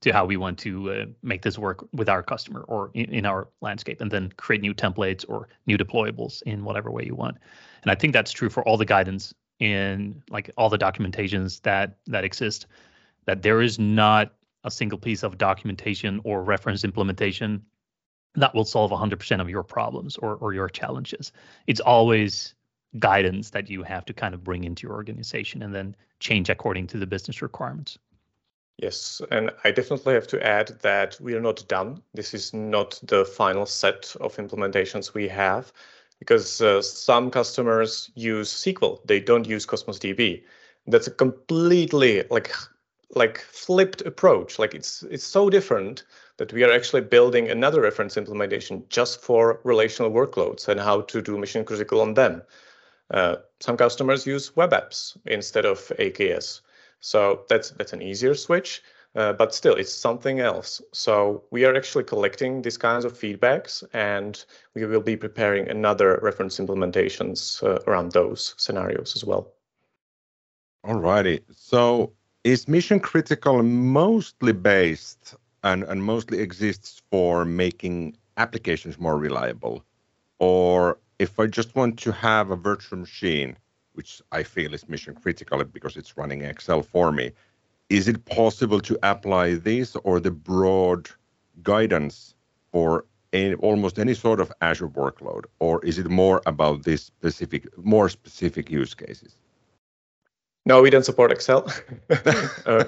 to 0.00 0.12
how 0.12 0.24
we 0.24 0.36
want 0.36 0.58
to 0.60 0.90
uh, 0.90 1.06
make 1.22 1.42
this 1.42 1.58
work 1.58 1.84
with 1.92 2.08
our 2.08 2.22
customer 2.22 2.60
or 2.68 2.90
in, 2.94 3.12
in, 3.12 3.26
our 3.26 3.48
landscape, 3.60 4.00
and 4.00 4.10
then 4.10 4.32
create 4.36 4.62
new 4.62 4.72
templates 4.72 5.24
or 5.28 5.48
new 5.66 5.76
deployables 5.76 6.40
in 6.42 6.64
whatever 6.64 6.90
way 6.90 7.04
you 7.04 7.14
want. 7.14 7.36
And 7.82 7.90
I 7.90 7.96
think 7.96 8.12
that's 8.12 8.30
true 8.30 8.48
for 8.48 8.66
all 8.66 8.76
the 8.76 8.84
guidance 8.84 9.34
in 9.58 10.22
like 10.30 10.50
all 10.56 10.68
the 10.68 10.78
documentations 10.78 11.60
that 11.62 11.96
that 12.06 12.24
exist. 12.24 12.66
That 13.26 13.42
there 13.42 13.60
is 13.60 13.78
not 13.78 14.34
a 14.64 14.70
single 14.70 14.98
piece 14.98 15.22
of 15.22 15.36
documentation 15.36 16.20
or 16.24 16.42
reference 16.42 16.84
implementation 16.84 17.62
that 18.36 18.54
will 18.54 18.64
solve 18.64 18.90
100% 18.90 19.40
of 19.40 19.50
your 19.50 19.62
problems 19.62 20.16
or 20.16 20.36
or 20.36 20.54
your 20.54 20.68
challenges. 20.68 21.32
It's 21.66 21.80
always 21.80 22.54
guidance 22.98 23.50
that 23.50 23.68
you 23.68 23.82
have 23.82 24.04
to 24.06 24.14
kind 24.14 24.34
of 24.34 24.42
bring 24.42 24.64
into 24.64 24.86
your 24.86 24.96
organization 24.96 25.62
and 25.62 25.74
then 25.74 25.94
change 26.20 26.50
according 26.50 26.86
to 26.88 26.98
the 26.98 27.06
business 27.06 27.42
requirements. 27.42 27.98
Yes, 28.78 29.20
and 29.32 29.50
I 29.64 29.72
definitely 29.72 30.14
have 30.14 30.28
to 30.28 30.46
add 30.46 30.68
that 30.82 31.20
we 31.20 31.34
are 31.34 31.40
not 31.40 31.66
done. 31.66 32.00
This 32.14 32.32
is 32.32 32.54
not 32.54 33.00
the 33.02 33.24
final 33.24 33.66
set 33.66 34.14
of 34.20 34.36
implementations 34.36 35.14
we 35.14 35.26
have 35.28 35.72
because 36.20 36.60
uh, 36.60 36.80
some 36.80 37.30
customers 37.30 38.10
use 38.14 38.52
SQL. 38.52 39.04
They 39.04 39.18
don't 39.18 39.48
use 39.48 39.66
Cosmos 39.66 39.98
DB. 39.98 40.44
That's 40.86 41.08
a 41.08 41.12
completely 41.12 42.22
like 42.30 42.52
like 43.14 43.38
flipped 43.38 44.02
approach. 44.02 44.60
Like 44.60 44.74
it's 44.74 45.02
it's 45.04 45.26
so 45.26 45.50
different 45.50 46.04
that 46.36 46.52
we 46.52 46.62
are 46.62 46.72
actually 46.72 47.02
building 47.02 47.48
another 47.48 47.80
reference 47.80 48.16
implementation 48.16 48.84
just 48.90 49.20
for 49.20 49.60
relational 49.64 50.12
workloads 50.12 50.68
and 50.68 50.78
how 50.78 51.00
to 51.02 51.20
do 51.20 51.36
mission 51.36 51.64
critical 51.64 52.00
on 52.00 52.14
them. 52.14 52.42
Uh, 53.10 53.36
some 53.60 53.76
customers 53.76 54.26
use 54.26 54.54
web 54.56 54.72
apps 54.72 55.16
instead 55.26 55.64
of 55.64 55.78
AKS. 55.98 56.60
So 57.00 57.44
that's 57.48 57.70
that's 57.70 57.92
an 57.92 58.02
easier 58.02 58.34
switch, 58.34 58.82
uh, 59.14 59.32
but 59.32 59.54
still 59.54 59.74
it's 59.74 59.92
something 59.92 60.40
else. 60.40 60.82
So 60.92 61.44
we 61.50 61.64
are 61.64 61.74
actually 61.74 62.04
collecting 62.04 62.62
these 62.62 62.76
kinds 62.76 63.04
of 63.04 63.18
feedbacks 63.18 63.84
and 63.92 64.44
we 64.74 64.84
will 64.84 65.00
be 65.00 65.16
preparing 65.16 65.68
another 65.68 66.18
reference 66.22 66.58
implementations 66.58 67.62
uh, 67.62 67.80
around 67.86 68.12
those 68.12 68.54
scenarios 68.58 69.14
as 69.16 69.24
well. 69.24 69.54
Alrighty. 70.84 71.42
So 71.54 72.12
is 72.44 72.68
mission 72.68 73.00
critical 73.00 73.62
mostly 73.62 74.52
based 74.52 75.34
and, 75.62 75.84
and 75.84 76.02
mostly 76.02 76.40
exists 76.40 77.02
for 77.10 77.44
making 77.44 78.16
applications 78.36 78.98
more 78.98 79.18
reliable? 79.18 79.84
Or 80.38 80.98
if 81.18 81.38
I 81.38 81.46
just 81.46 81.74
want 81.74 81.98
to 82.00 82.12
have 82.12 82.50
a 82.50 82.56
virtual 82.56 82.98
machine, 82.98 83.56
which 83.94 84.22
I 84.32 84.42
feel 84.42 84.74
is 84.74 84.88
mission 84.88 85.14
critical 85.14 85.62
because 85.64 85.96
it's 85.96 86.16
running 86.16 86.42
Excel 86.42 86.82
for 86.82 87.10
me, 87.12 87.32
is 87.88 88.06
it 88.06 88.24
possible 88.26 88.80
to 88.80 88.98
apply 89.02 89.54
this 89.54 89.96
or 90.04 90.20
the 90.20 90.30
broad 90.30 91.08
guidance 91.62 92.34
for 92.70 93.04
any, 93.32 93.54
almost 93.54 93.98
any 93.98 94.14
sort 94.14 94.40
of 94.40 94.52
Azure 94.60 94.88
workload, 94.88 95.44
or 95.58 95.84
is 95.84 95.98
it 95.98 96.08
more 96.08 96.40
about 96.46 96.84
this 96.84 97.02
specific, 97.02 97.66
more 97.78 98.08
specific 98.08 98.70
use 98.70 98.94
cases? 98.94 99.34
No, 100.66 100.82
we 100.82 100.90
don't 100.90 101.04
support 101.04 101.32
Excel. 101.32 101.70
uh, 102.66 102.84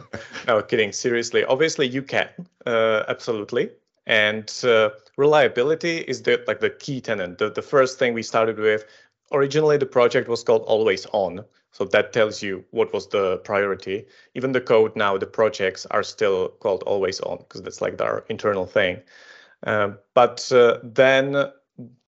no, 0.46 0.62
kidding. 0.62 0.92
Seriously, 0.92 1.44
obviously 1.44 1.88
you 1.88 2.02
can, 2.02 2.28
uh, 2.66 3.04
absolutely. 3.08 3.70
And 4.10 4.52
uh, 4.64 4.90
reliability 5.16 5.98
is 5.98 6.22
the 6.22 6.42
like 6.48 6.58
the 6.58 6.70
key 6.70 7.00
tenant. 7.00 7.38
The, 7.38 7.48
the 7.48 7.62
first 7.62 7.96
thing 7.96 8.12
we 8.12 8.24
started 8.24 8.58
with. 8.58 8.84
Originally, 9.30 9.76
the 9.76 9.86
project 9.86 10.28
was 10.28 10.42
called 10.42 10.62
Always 10.62 11.06
On, 11.12 11.44
so 11.70 11.84
that 11.84 12.12
tells 12.12 12.42
you 12.42 12.64
what 12.72 12.92
was 12.92 13.06
the 13.06 13.38
priority. 13.44 14.06
Even 14.34 14.50
the 14.50 14.60
code 14.60 14.96
now, 14.96 15.16
the 15.16 15.26
projects 15.26 15.86
are 15.92 16.02
still 16.02 16.48
called 16.58 16.82
Always 16.88 17.20
On 17.20 17.38
because 17.38 17.62
that's 17.62 17.80
like 17.80 18.00
our 18.00 18.24
internal 18.28 18.66
thing. 18.66 19.00
Uh, 19.62 19.90
but 20.14 20.50
uh, 20.50 20.78
then, 20.82 21.52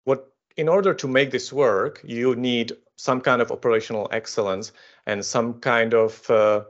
what 0.05 0.31
in 0.59 0.69
order 0.69 0.93
to 0.93 1.09
make 1.09 1.31
this 1.31 1.51
work, 1.51 2.03
you 2.05 2.37
need 2.37 2.73
some 2.97 3.23
kind 3.23 3.41
of 3.41 3.51
operational 3.51 4.07
excellence 4.13 4.71
and 5.07 5.25
some 5.25 5.55
kind 5.61 5.95
of 5.95 6.29
uh, 6.29 6.61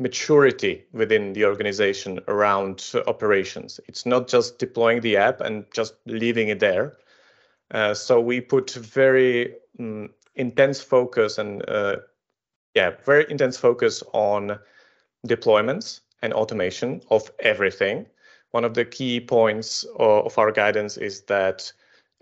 maturity 0.00 0.82
within 0.92 1.34
the 1.34 1.44
organization 1.44 2.18
around 2.26 2.92
operations. 3.06 3.78
It's 3.86 4.06
not 4.06 4.28
just 4.28 4.58
deploying 4.58 5.02
the 5.02 5.18
app 5.18 5.40
and 5.40 5.66
just 5.72 5.94
leaving 6.06 6.48
it 6.48 6.58
there. 6.58 6.96
Uh, 7.70 7.94
so 7.94 8.18
we 8.20 8.40
put 8.40 8.70
very 8.72 9.54
um, 9.78 10.10
intense 10.34 10.80
focus 10.80 11.38
and 11.38 11.68
uh, 11.68 11.96
yeah, 12.74 12.92
very 13.04 13.26
intense 13.28 13.58
focus 13.58 14.02
on 14.14 14.58
deployments 15.26 16.00
and 16.22 16.32
automation 16.32 17.02
of 17.10 17.30
everything. 17.40 18.06
One 18.52 18.64
of 18.64 18.74
the 18.74 18.86
key 18.86 19.20
points 19.20 19.84
of 19.96 20.36
our 20.38 20.50
guidance 20.50 20.96
is 20.96 21.22
that 21.22 21.70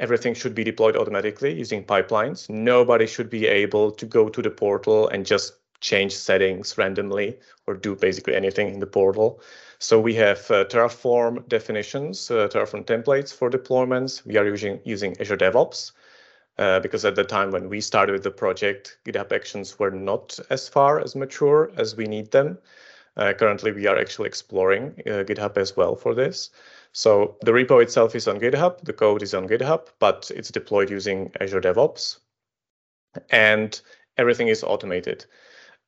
everything 0.00 0.34
should 0.34 0.54
be 0.54 0.64
deployed 0.64 0.96
automatically 0.96 1.56
using 1.56 1.84
pipelines. 1.84 2.50
Nobody 2.50 3.06
should 3.06 3.30
be 3.30 3.46
able 3.46 3.92
to 3.92 4.04
go 4.04 4.28
to 4.28 4.42
the 4.42 4.50
portal 4.50 5.08
and 5.08 5.24
just 5.24 5.57
change 5.80 6.14
settings 6.14 6.76
randomly 6.76 7.38
or 7.66 7.74
do 7.74 7.94
basically 7.94 8.34
anything 8.34 8.68
in 8.74 8.80
the 8.80 8.86
portal. 8.86 9.40
So 9.78 10.00
we 10.00 10.14
have 10.14 10.50
uh, 10.50 10.64
Terraform 10.64 11.48
definitions, 11.48 12.30
uh, 12.30 12.48
Terraform 12.48 12.84
templates 12.84 13.32
for 13.32 13.48
deployments. 13.48 14.26
We 14.26 14.36
are 14.36 14.44
using, 14.44 14.80
using 14.84 15.18
Azure 15.20 15.36
DevOps 15.36 15.92
uh, 16.58 16.80
because 16.80 17.04
at 17.04 17.14
the 17.14 17.24
time 17.24 17.52
when 17.52 17.68
we 17.68 17.80
started 17.80 18.22
the 18.22 18.30
project, 18.30 18.98
GitHub 19.04 19.32
Actions 19.32 19.78
were 19.78 19.92
not 19.92 20.38
as 20.50 20.68
far 20.68 20.98
as 21.00 21.14
mature 21.14 21.70
as 21.76 21.96
we 21.96 22.06
need 22.06 22.32
them. 22.32 22.58
Uh, 23.16 23.32
currently, 23.32 23.72
we 23.72 23.86
are 23.86 23.98
actually 23.98 24.28
exploring 24.28 24.94
uh, 25.06 25.24
GitHub 25.24 25.56
as 25.56 25.76
well 25.76 25.96
for 25.96 26.14
this. 26.14 26.50
So 26.92 27.36
the 27.42 27.52
repo 27.52 27.82
itself 27.82 28.14
is 28.14 28.26
on 28.26 28.40
GitHub, 28.40 28.80
the 28.82 28.92
code 28.92 29.22
is 29.22 29.34
on 29.34 29.48
GitHub, 29.48 29.88
but 29.98 30.30
it's 30.34 30.50
deployed 30.50 30.90
using 30.90 31.32
Azure 31.40 31.60
DevOps, 31.60 32.18
and 33.30 33.80
everything 34.16 34.48
is 34.48 34.64
automated. 34.64 35.26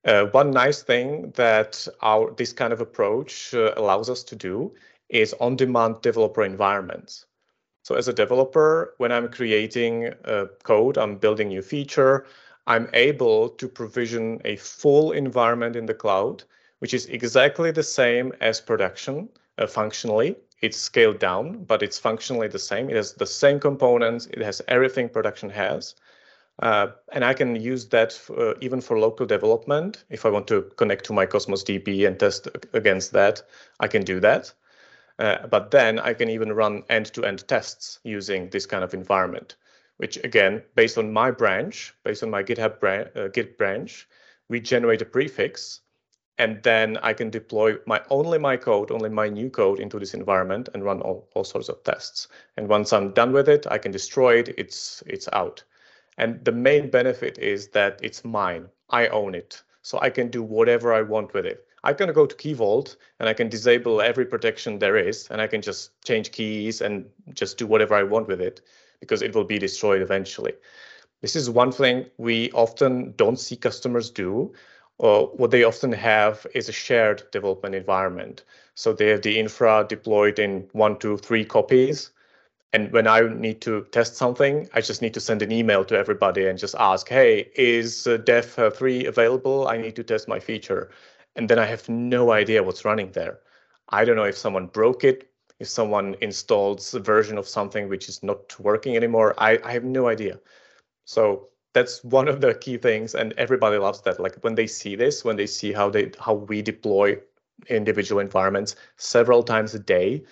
Uh, 0.05 0.25
one 0.27 0.51
nice 0.51 0.83
thing 0.83 1.31
that 1.37 1.87
our 2.01 2.31
this 2.33 2.53
kind 2.53 2.73
of 2.73 2.81
approach 2.81 3.55
uh, 3.55 3.75
allows 3.77 4.09
us 4.09 4.23
to 4.25 4.37
do 4.37 4.73
is 5.09 5.35
on-demand 5.41 6.01
developer 6.01 6.43
environments. 6.43 7.27
So 7.83 7.95
as 7.95 8.09
a 8.09 8.13
developer, 8.13 8.95
when 8.99 9.13
I'm 9.13 9.29
creating 9.31 10.13
a 10.25 10.47
code, 10.63 10.97
I'm 10.97 11.17
building 11.17 11.49
new 11.49 11.63
feature, 11.63 12.27
I'm 12.67 12.89
able 12.95 13.49
to 13.49 13.69
provision 13.69 14.41
a 14.45 14.57
full 14.57 15.13
environment 15.13 15.77
in 15.77 15.87
the 15.87 15.95
cloud, 15.95 16.45
which 16.79 16.95
is 16.95 17.07
exactly 17.07 17.71
the 17.71 17.83
same 17.83 18.33
as 18.41 18.61
production 18.61 19.29
uh, 19.59 19.67
functionally 19.67 20.37
it's 20.61 20.77
scaled 20.77 21.19
down, 21.19 21.65
but 21.65 21.83
it's 21.83 21.99
functionally 21.99 22.49
the 22.49 22.59
same. 22.59 22.91
It 22.91 22.97
has 22.97 23.15
the 23.15 23.27
same 23.27 23.59
components. 23.59 24.27
It 24.27 24.43
has 24.43 24.61
everything 24.69 25.09
production 25.09 25.49
has. 25.51 25.95
Uh, 26.61 26.89
and 27.13 27.25
I 27.25 27.33
can 27.33 27.57
use 27.57 27.89
that 27.89 28.21
uh, 28.37 28.55
even 28.61 28.81
for 28.81 28.99
local 28.99 29.27
development. 29.27 30.05
If 30.11 30.27
I 30.27 30.29
want 30.31 30.47
to 30.49 30.63
connect 30.77 31.07
to 31.07 31.13
my 31.15 31.25
Cosmos 31.25 31.65
DB 31.65 32.07
and 32.07 32.19
test 32.19 32.49
against 32.75 33.13
that, 33.13 33.43
I 33.81 33.89
can 33.89 34.03
do 34.03 34.21
that. 34.21 34.53
Uh, 35.19 35.47
but 35.47 35.71
then 35.71 35.99
I 35.99 36.15
can 36.15 36.29
even 36.29 36.53
run 36.53 36.83
end-to-end 36.89 37.41
-end 37.41 37.47
tests 37.47 37.99
using 38.05 38.51
this 38.51 38.67
kind 38.67 38.85
of 38.85 38.95
environment, 38.95 39.57
which 39.97 40.17
again, 40.25 40.63
based 40.75 40.99
on 40.99 41.13
my 41.13 41.31
branch, 41.31 41.95
based 42.05 42.23
on 42.23 42.31
my 42.31 42.43
GitHub 42.43 42.79
bran 42.81 43.09
uh, 43.17 43.29
Git 43.29 43.59
branch, 43.59 44.09
we 44.49 44.61
generate 44.61 45.03
a 45.03 45.05
prefix 45.07 45.81
and 46.41 46.63
then 46.63 46.97
I 47.03 47.13
can 47.13 47.29
deploy 47.29 47.77
my 47.87 48.01
only 48.09 48.39
my 48.39 48.57
code, 48.57 48.91
only 48.91 49.11
my 49.11 49.29
new 49.29 49.51
code 49.51 49.79
into 49.79 49.99
this 49.99 50.15
environment 50.15 50.71
and 50.73 50.83
run 50.83 51.03
all, 51.03 51.29
all 51.35 51.45
sorts 51.45 51.69
of 51.69 51.85
tests. 51.85 52.29
And 52.57 52.67
once 52.67 52.95
I'm 52.95 53.13
done 53.13 53.33
with 53.33 53.49
it, 53.49 53.67
I 53.71 53.77
can 53.77 53.93
destroy 53.93 54.39
it. 54.39 54.55
It's 54.57 55.03
it's 55.07 55.29
out. 55.35 55.65
And 56.19 56.45
the 56.45 56.53
main 56.53 56.91
benefit 56.91 57.39
is 57.39 57.69
that 57.69 57.99
it's 58.03 58.25
mine. 58.25 58.69
I 58.91 59.09
own 59.09 59.35
it. 59.35 59.63
So 59.83 59.99
I 60.01 60.11
can 60.11 60.29
do 60.29 60.43
whatever 60.43 60.93
I 60.93 61.03
want 61.03 61.33
with 61.33 61.47
it. 61.47 61.67
I 61.83 61.95
can 61.95 62.13
go 62.13 62.27
to 62.27 62.37
Key 62.37 62.53
Vault 62.53 62.97
and 63.19 63.29
I 63.29 63.33
can 63.33 63.49
disable 63.49 64.03
every 64.03 64.27
protection 64.27 64.79
there 64.79 64.97
is, 64.97 65.29
and 65.31 65.41
I 65.41 65.47
can 65.47 65.63
just 65.63 65.93
change 66.05 66.31
keys 66.31 66.83
and 66.83 67.07
just 67.33 67.57
do 67.57 67.67
whatever 67.67 67.95
I 67.95 68.03
want 68.03 68.29
with 68.29 68.41
it 68.41 68.61
because 69.01 69.23
it 69.23 69.35
will 69.35 69.45
be 69.45 69.59
destroyed 69.59 70.03
eventually. 70.03 70.53
This 71.23 71.37
is 71.37 71.49
one 71.49 71.73
thing 71.73 72.07
we 72.19 72.51
often 72.53 73.15
don't 73.17 73.39
see 73.39 73.57
customers 73.57 74.11
do 74.11 74.53
uh, 75.01 75.23
what 75.23 75.51
they 75.51 75.65
often 75.65 75.93
have 75.93 76.47
is 76.55 76.69
a 76.69 76.73
shared 76.73 77.23
development 77.33 77.75
environment. 77.75 78.45
So 78.75 78.93
they 78.93 79.09
have 79.09 79.23
the 79.23 79.39
infra 79.39 79.87
deployed 79.89 80.39
in 80.39 80.69
one, 80.73 80.99
two, 80.99 81.17
three 81.17 81.45
copies. 81.45 82.11
And 82.73 82.93
when 82.93 83.07
I 83.07 83.21
need 83.23 83.61
to 83.63 83.85
test 83.91 84.17
something, 84.17 84.69
I 84.75 84.81
just 84.81 85.03
need 85.03 85.15
to 85.15 85.21
send 85.21 85.43
an 85.43 85.51
email 85.51 85.85
to 85.87 85.97
everybody 85.97 86.47
and 86.47 86.59
just 86.59 86.77
ask, 86.79 87.09
hey, 87.09 87.51
is 87.57 88.07
uh, 88.07 88.19
Dev 88.19 88.47
3 88.47 89.07
available? 89.07 89.67
I 89.67 89.77
need 89.77 89.97
to 89.97 90.05
test 90.05 90.29
my 90.29 90.39
feature. 90.39 90.91
And 91.35 91.49
then 91.49 91.59
I 91.59 91.65
have 91.67 91.89
no 91.89 92.31
idea 92.31 92.63
what's 92.63 92.85
running 92.85 93.11
there. 93.13 93.41
I 93.89 94.05
don't 94.05 94.17
know 94.17 94.25
if 94.25 94.39
someone 94.39 94.67
broke 94.67 95.03
it, 95.03 95.31
if 95.59 95.69
someone 95.69 96.15
installed 96.21 96.89
a 96.95 97.01
version 97.01 97.39
of 97.39 97.49
something 97.49 97.89
which 97.89 98.09
is 98.09 98.23
not 98.23 98.59
working 98.61 98.97
anymore. 98.97 99.35
I, 99.39 99.59
I 99.65 99.73
have 99.73 99.85
no 99.85 100.07
idea. 100.07 100.39
So 101.05 101.49
that's 101.73 102.03
one 102.05 102.29
of 102.29 102.41
the 102.41 102.55
key 102.55 102.77
things 102.77 103.15
and 103.15 103.33
everybody 103.37 103.79
loves 103.79 104.03
that 104.03 104.21
like 104.21 104.37
when 104.43 104.55
they 104.55 104.67
see 104.67 104.97
this 104.97 105.25
when 105.25 105.37
they 105.37 105.47
see 105.47 105.73
how 105.73 105.89
they 105.89 106.11
how 106.19 106.35
we 106.35 106.63
deploy 106.63 107.17
individual 107.69 108.21
environments 108.21 108.75
several 108.97 109.43
times 109.43 109.75
a 109.75 109.79
day 109.79 110.23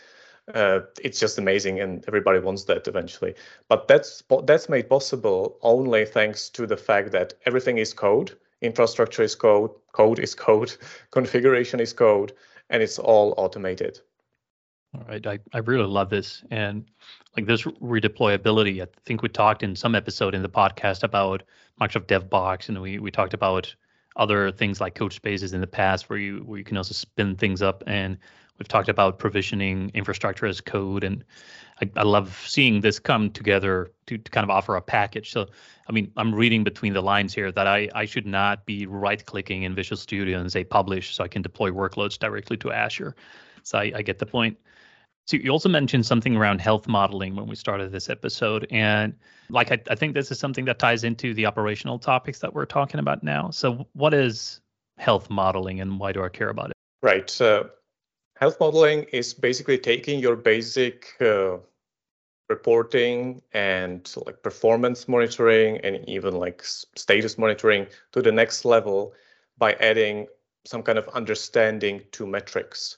uh, 0.54 0.80
it's 1.02 1.20
just 1.20 1.38
amazing 1.38 1.80
and 1.80 2.04
everybody 2.08 2.38
wants 2.38 2.64
that 2.64 2.88
eventually. 2.88 3.34
But 3.68 3.88
that's 3.88 4.22
that's 4.44 4.68
made 4.68 4.88
possible 4.88 5.58
only 5.62 6.04
thanks 6.04 6.48
to 6.50 6.66
the 6.66 6.76
fact 6.76 7.12
that 7.12 7.34
everything 7.46 7.78
is 7.78 7.92
code 7.92 8.36
infrastructure 8.60 9.22
is 9.22 9.34
code 9.34 9.70
code 9.92 10.18
is 10.18 10.34
code 10.34 10.74
configuration 11.10 11.80
is 11.80 11.92
code 11.92 12.32
and 12.70 12.82
it's 12.82 12.98
all 12.98 13.34
automated. 13.36 14.00
All 14.94 15.04
right, 15.06 15.26
I, 15.26 15.38
I 15.52 15.58
really 15.58 15.86
love 15.86 16.08
this. 16.08 16.42
And 16.50 16.86
like 17.36 17.46
this 17.46 17.62
redeployability, 17.62 18.82
I 18.82 18.86
think 19.04 19.22
we 19.22 19.28
talked 19.28 19.62
in 19.62 19.76
some 19.76 19.94
episode 19.94 20.34
in 20.34 20.42
the 20.42 20.48
podcast 20.48 21.02
about 21.02 21.42
Microsoft 21.78 22.06
DevBox, 22.06 22.68
and 22.68 22.80
we, 22.80 22.98
we 22.98 23.10
talked 23.10 23.34
about 23.34 23.74
other 24.16 24.50
things 24.50 24.80
like 24.80 24.94
code 24.94 25.12
spaces 25.12 25.52
in 25.52 25.60
the 25.60 25.66
past 25.66 26.08
where 26.08 26.18
you 26.18 26.38
where 26.38 26.58
you 26.58 26.64
can 26.64 26.76
also 26.76 26.92
spin 26.92 27.36
things 27.36 27.62
up 27.62 27.84
and 27.86 28.18
we've 28.58 28.68
talked 28.68 28.88
about 28.88 29.18
provisioning 29.18 29.90
infrastructure 29.94 30.46
as 30.46 30.60
code 30.60 31.04
and 31.04 31.24
I, 31.80 31.90
I 31.96 32.02
love 32.02 32.44
seeing 32.46 32.80
this 32.80 32.98
come 32.98 33.30
together 33.30 33.92
to, 34.06 34.18
to 34.18 34.30
kind 34.30 34.44
of 34.44 34.50
offer 34.50 34.76
a 34.76 34.82
package 34.82 35.30
so 35.32 35.46
i 35.88 35.92
mean 35.92 36.10
i'm 36.16 36.34
reading 36.34 36.64
between 36.64 36.92
the 36.92 37.02
lines 37.02 37.34
here 37.34 37.52
that 37.52 37.66
i 37.66 37.88
i 37.94 38.04
should 38.04 38.26
not 38.26 38.66
be 38.66 38.86
right 38.86 39.24
clicking 39.24 39.62
in 39.62 39.74
visual 39.74 39.96
studio 39.96 40.38
and 40.38 40.50
say 40.50 40.64
publish 40.64 41.14
so 41.14 41.24
i 41.24 41.28
can 41.28 41.42
deploy 41.42 41.70
workloads 41.70 42.18
directly 42.18 42.56
to 42.56 42.72
azure 42.72 43.14
so 43.62 43.78
i, 43.78 43.92
I 43.96 44.02
get 44.02 44.18
the 44.18 44.26
point 44.26 44.58
so 45.28 45.36
you 45.36 45.50
also 45.50 45.68
mentioned 45.68 46.06
something 46.06 46.36
around 46.36 46.62
health 46.62 46.88
modeling 46.88 47.36
when 47.36 47.46
we 47.46 47.54
started 47.54 47.92
this 47.92 48.08
episode, 48.08 48.66
and 48.70 49.12
like 49.50 49.70
I, 49.70 49.78
I, 49.90 49.94
think 49.94 50.14
this 50.14 50.30
is 50.30 50.38
something 50.38 50.64
that 50.64 50.78
ties 50.78 51.04
into 51.04 51.34
the 51.34 51.44
operational 51.44 51.98
topics 51.98 52.38
that 52.38 52.54
we're 52.54 52.64
talking 52.64 52.98
about 52.98 53.22
now. 53.22 53.50
So 53.50 53.86
what 53.92 54.14
is 54.14 54.62
health 54.96 55.28
modeling, 55.28 55.82
and 55.82 56.00
why 56.00 56.12
do 56.12 56.24
I 56.24 56.30
care 56.30 56.48
about 56.48 56.70
it? 56.70 56.76
Right. 57.02 57.28
So 57.28 57.68
health 58.38 58.60
modeling 58.60 59.04
is 59.12 59.34
basically 59.34 59.78
taking 59.78 60.20
your 60.20 60.36
basic 60.36 61.14
uh, 61.20 61.56
reporting 62.48 63.42
and 63.52 64.14
like 64.26 64.42
performance 64.42 65.08
monitoring 65.08 65.78
and 65.78 66.08
even 66.08 66.34
like 66.34 66.62
status 66.62 67.36
monitoring 67.36 67.86
to 68.12 68.22
the 68.22 68.32
next 68.32 68.64
level 68.64 69.12
by 69.58 69.72
adding 69.74 70.26
some 70.64 70.82
kind 70.82 70.98
of 70.98 71.08
understanding 71.08 72.02
to 72.12 72.26
metrics. 72.26 72.96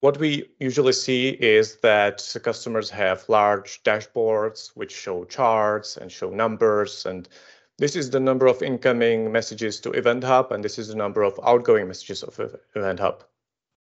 What 0.00 0.18
we 0.18 0.50
usually 0.58 0.92
see 0.92 1.28
is 1.28 1.76
that 1.76 2.36
customers 2.42 2.90
have 2.90 3.28
large 3.28 3.82
dashboards 3.84 4.72
which 4.74 4.92
show 4.92 5.24
charts 5.24 5.96
and 5.96 6.10
show 6.10 6.30
numbers. 6.30 7.06
And 7.06 7.28
this 7.78 7.94
is 7.94 8.10
the 8.10 8.18
number 8.18 8.48
of 8.48 8.60
incoming 8.62 9.30
messages 9.30 9.78
to 9.80 9.92
Event 9.92 10.24
Hub, 10.24 10.50
and 10.50 10.64
this 10.64 10.78
is 10.78 10.88
the 10.88 10.96
number 10.96 11.22
of 11.22 11.38
outgoing 11.44 11.86
messages 11.86 12.24
of 12.24 12.40
Event 12.74 12.98
Hub. 12.98 13.22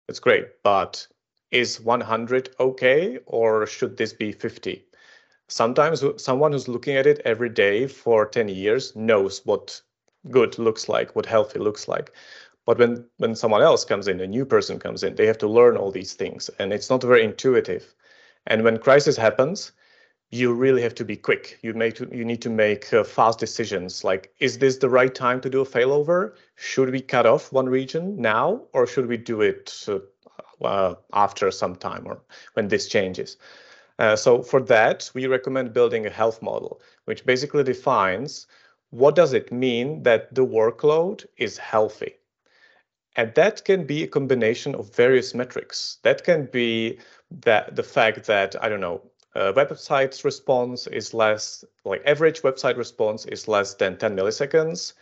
It's 0.08 0.20
great, 0.20 0.62
but 0.64 1.08
is 1.52 1.82
100 1.82 2.56
okay, 2.60 3.20
or 3.26 3.66
should 3.66 3.98
this 3.98 4.14
be 4.14 4.32
50? 4.32 4.86
Sometimes 5.48 6.04
someone 6.18 6.52
who's 6.52 6.68
looking 6.68 6.96
at 6.96 7.08
it 7.08 7.22
every 7.26 7.50
day 7.50 7.88
for 7.88 8.26
10 8.26 8.50
years 8.50 8.96
knows 8.96 9.46
what 9.46 9.82
good 10.30 10.58
looks 10.60 10.90
like, 10.90 11.16
what 11.16 11.26
healthy 11.26 11.60
looks 11.60 11.88
like. 11.88 12.12
But 12.66 12.80
when, 12.80 13.06
when 13.18 13.36
someone 13.36 13.62
else 13.62 13.86
comes 13.86 14.08
in, 14.08 14.20
a 14.20 14.28
new 14.28 14.46
person 14.46 14.80
comes 14.80 15.04
in, 15.04 15.16
they 15.16 15.28
have 15.28 15.38
to 15.40 15.48
learn 15.48 15.78
all 15.78 15.92
these 15.92 16.14
things 16.14 16.50
and 16.60 16.74
it's 16.74 16.90
not 16.90 17.04
very 17.04 17.24
intuitive. 17.24 17.94
And 18.48 18.64
when 18.64 18.78
crisis 18.78 19.18
happens, 19.18 19.72
you 20.36 20.54
really 20.54 20.82
have 20.82 20.96
to 20.96 21.06
be 21.06 21.16
quick. 21.16 21.58
You 21.62 21.74
make 21.74 22.00
you 22.00 22.26
need 22.26 22.42
to 22.42 22.50
make 22.50 22.94
uh, 22.94 23.04
fast 23.04 23.40
decisions. 23.40 24.04
Like, 24.04 24.34
is 24.40 24.58
this 24.58 24.78
the 24.78 24.90
right 24.90 25.14
time 25.14 25.40
to 25.42 25.50
do 25.50 25.62
a 25.62 25.66
failover? 25.66 26.34
Should 26.56 26.90
we 26.92 27.02
cut 27.02 27.26
off 27.26 27.54
one 27.54 27.70
region 27.70 28.22
now, 28.22 28.62
or 28.74 28.86
should 28.88 29.08
we 29.08 29.18
do 29.18 29.42
it 29.42 29.86
uh, 29.88 30.00
uh, 30.64 30.96
after 31.14 31.52
some 31.52 31.76
time 31.76 32.04
or 32.06 32.20
when 32.54 32.68
this 32.68 32.88
changes? 32.88 33.38
Uh, 33.98 34.16
so 34.16 34.42
for 34.42 34.62
that, 34.62 35.10
we 35.14 35.28
recommend 35.28 35.74
building 35.74 36.06
a 36.06 36.10
health 36.10 36.42
model, 36.42 36.82
which 37.06 37.26
basically 37.26 37.64
defines 37.64 38.48
what 38.90 39.16
does 39.16 39.34
it 39.34 39.52
mean 39.52 40.04
that 40.04 40.34
the 40.36 40.46
workload 40.46 41.26
is 41.38 41.58
healthy. 41.58 42.14
And 43.16 43.34
that 43.36 43.64
can 43.64 43.86
be 43.86 44.04
a 44.04 44.08
combination 44.08 44.76
of 44.76 44.94
various 44.94 45.34
metrics. 45.34 46.00
That 46.04 46.26
can 46.26 46.50
be 46.52 47.00
that 47.46 47.76
the 47.76 47.84
fact 47.84 48.26
that, 48.28 48.62
I 48.62 48.68
don't 48.68 48.82
know, 48.82 49.02
Uh, 49.36 49.52
a 49.52 49.54
website's 49.54 50.24
response 50.24 50.88
is 50.88 51.14
less, 51.14 51.66
like 51.84 52.02
average 52.06 52.42
website 52.42 52.78
response 52.78 53.26
is 53.26 53.48
less 53.48 53.74
than 53.74 53.98
10 53.98 54.16
milliseconds. 54.16 54.94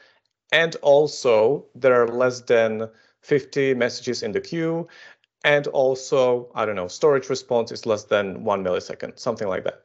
And 0.51 0.75
also 0.77 1.65
there 1.75 2.01
are 2.01 2.07
less 2.07 2.41
than 2.41 2.89
50 3.21 3.73
messages 3.75 4.23
in 4.23 4.31
the 4.31 4.41
queue. 4.41 4.87
And 5.43 5.67
also, 5.67 6.49
I 6.55 6.65
don't 6.65 6.75
know, 6.75 6.87
storage 6.87 7.29
response 7.29 7.71
is 7.71 7.85
less 7.85 8.05
than 8.05 8.43
one 8.43 8.63
millisecond, 8.63 9.19
something 9.19 9.47
like 9.47 9.65
that. 9.65 9.83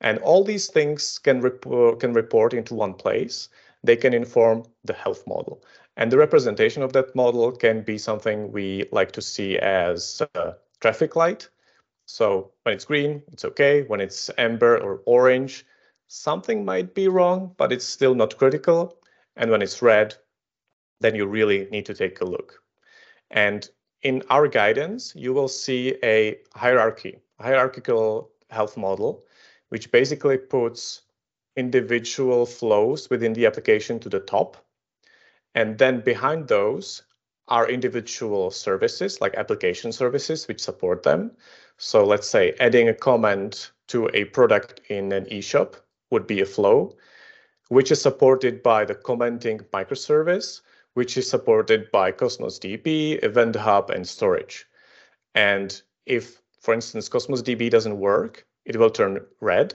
And 0.00 0.18
all 0.18 0.42
these 0.44 0.68
things 0.68 1.18
can, 1.18 1.40
rep 1.40 1.62
can 1.98 2.12
report 2.12 2.54
into 2.54 2.74
one 2.74 2.94
place. 2.94 3.48
They 3.84 3.96
can 3.96 4.14
inform 4.14 4.64
the 4.84 4.92
health 4.92 5.26
model. 5.26 5.62
And 5.96 6.10
the 6.10 6.18
representation 6.18 6.82
of 6.82 6.92
that 6.94 7.14
model 7.14 7.52
can 7.52 7.82
be 7.82 7.98
something 7.98 8.50
we 8.52 8.88
like 8.92 9.12
to 9.12 9.22
see 9.22 9.58
as 9.58 10.22
a 10.34 10.54
traffic 10.80 11.14
light. 11.16 11.48
So 12.06 12.52
when 12.62 12.74
it's 12.74 12.84
green, 12.84 13.22
it's 13.32 13.44
okay. 13.44 13.82
When 13.82 14.00
it's 14.00 14.30
amber 14.38 14.78
or 14.78 15.02
orange, 15.06 15.64
something 16.08 16.64
might 16.64 16.94
be 16.94 17.08
wrong, 17.08 17.54
but 17.56 17.72
it's 17.72 17.84
still 17.84 18.14
not 18.14 18.36
critical. 18.36 18.98
And 19.36 19.50
when 19.50 19.62
it's 19.62 19.82
red, 19.82 20.14
then 21.00 21.14
you 21.14 21.26
really 21.26 21.68
need 21.70 21.86
to 21.86 21.94
take 21.94 22.20
a 22.20 22.24
look. 22.24 22.62
And 23.30 23.68
in 24.02 24.22
our 24.30 24.48
guidance, 24.48 25.14
you 25.16 25.32
will 25.32 25.48
see 25.48 25.96
a 26.02 26.38
hierarchy, 26.54 27.18
a 27.38 27.44
hierarchical 27.44 28.30
health 28.50 28.76
model, 28.76 29.24
which 29.70 29.90
basically 29.90 30.38
puts 30.38 31.02
individual 31.56 32.46
flows 32.46 33.08
within 33.10 33.32
the 33.32 33.46
application 33.46 33.98
to 34.00 34.08
the 34.08 34.20
top 34.20 34.56
and 35.54 35.78
then 35.78 36.00
behind 36.00 36.48
those 36.48 37.02
are 37.48 37.68
individual 37.68 38.50
services 38.50 39.20
like 39.20 39.34
application 39.34 39.92
services 39.92 40.46
which 40.46 40.60
support 40.60 41.02
them. 41.02 41.30
So 41.76 42.04
let's 42.04 42.28
say 42.28 42.54
adding 42.60 42.88
a 42.88 42.94
comment 42.94 43.72
to 43.88 44.08
a 44.14 44.24
product 44.26 44.80
in 44.88 45.12
an 45.12 45.26
eShop 45.26 45.74
would 46.10 46.26
be 46.26 46.40
a 46.40 46.46
flow, 46.46 46.96
which 47.68 47.90
is 47.90 48.00
supported 48.00 48.62
by 48.62 48.84
the 48.84 48.94
commenting 48.94 49.58
microservice, 49.72 50.60
which 50.94 51.16
is 51.16 51.28
supported 51.28 51.90
by 51.90 52.12
Cosmos 52.12 52.58
DB, 52.58 53.22
Event 53.24 53.56
Hub, 53.56 53.90
and 53.90 54.06
storage. 54.06 54.66
And 55.34 55.82
if, 56.06 56.40
for 56.60 56.74
instance, 56.74 57.08
Cosmos 57.08 57.42
DB 57.42 57.70
doesn't 57.70 57.98
work, 57.98 58.46
it 58.64 58.76
will 58.76 58.90
turn 58.90 59.26
red, 59.40 59.74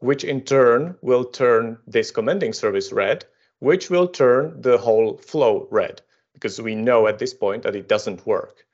which 0.00 0.24
in 0.24 0.42
turn 0.42 0.96
will 1.00 1.24
turn 1.24 1.78
this 1.86 2.10
commenting 2.10 2.52
service 2.52 2.92
red, 2.92 3.24
which 3.60 3.88
will 3.88 4.08
turn 4.08 4.60
the 4.60 4.76
whole 4.76 5.16
flow 5.18 5.66
red 5.70 6.02
because 6.38 6.60
we 6.60 6.74
know 6.74 7.06
at 7.08 7.18
this 7.18 7.34
point 7.34 7.62
that 7.64 7.74
it 7.74 7.88
doesn't 7.88 8.26
work. 8.26 8.64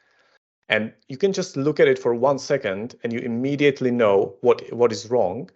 And 0.68 0.92
you 1.08 1.16
can 1.16 1.32
just 1.32 1.56
look 1.56 1.80
at 1.80 1.88
it 1.88 1.98
for 1.98 2.14
one 2.14 2.38
second 2.38 2.94
and 3.02 3.12
you 3.12 3.20
immediately 3.20 3.90
know 3.90 4.36
what, 4.40 4.72
what 4.72 4.92
is 4.92 5.10
wrong 5.10 5.50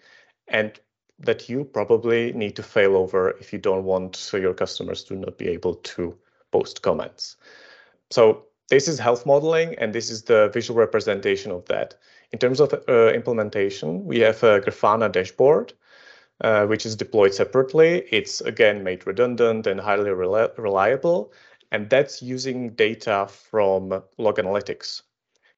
and 0.49 0.79
that 1.19 1.49
you 1.49 1.65
probably 1.65 2.33
need 2.33 2.57
to 2.57 2.63
fail 2.63 2.97
over 2.97 3.31
if 3.41 3.53
you 3.53 3.59
don't 3.59 3.85
want 3.85 4.31
your 4.33 4.55
customers 4.55 5.05
to 5.05 5.17
not 5.17 5.39
be 5.39 5.49
able 5.49 5.75
to 5.75 6.17
post 6.53 6.83
comments. 6.83 7.37
So 8.11 8.45
this 8.69 8.89
is 8.89 8.99
health 8.99 9.27
modeling 9.27 9.75
and 9.79 9.95
this 9.95 10.11
is 10.11 10.23
the 10.23 10.51
visual 10.53 10.79
representation 10.79 11.53
of 11.53 11.65
that. 11.67 11.95
In 12.33 12.39
terms 12.39 12.61
of 12.61 12.75
uh, 12.89 13.13
implementation, 13.13 14.05
we 14.05 14.21
have 14.21 14.43
a 14.43 14.61
Grafana 14.61 15.11
dashboard 15.11 15.73
uh, 16.41 16.67
which 16.67 16.87
is 16.87 16.95
deployed 16.95 17.35
separately. 17.35 18.05
It's 18.11 18.41
again 18.43 18.85
made 18.85 19.07
redundant 19.07 19.67
and 19.67 19.81
highly 19.81 20.11
rel 20.11 20.51
reliable, 20.57 21.33
and 21.71 21.91
that's 21.91 22.23
using 22.23 22.71
data 22.71 23.27
from 23.29 24.03
log 24.17 24.37
analytics. 24.37 25.03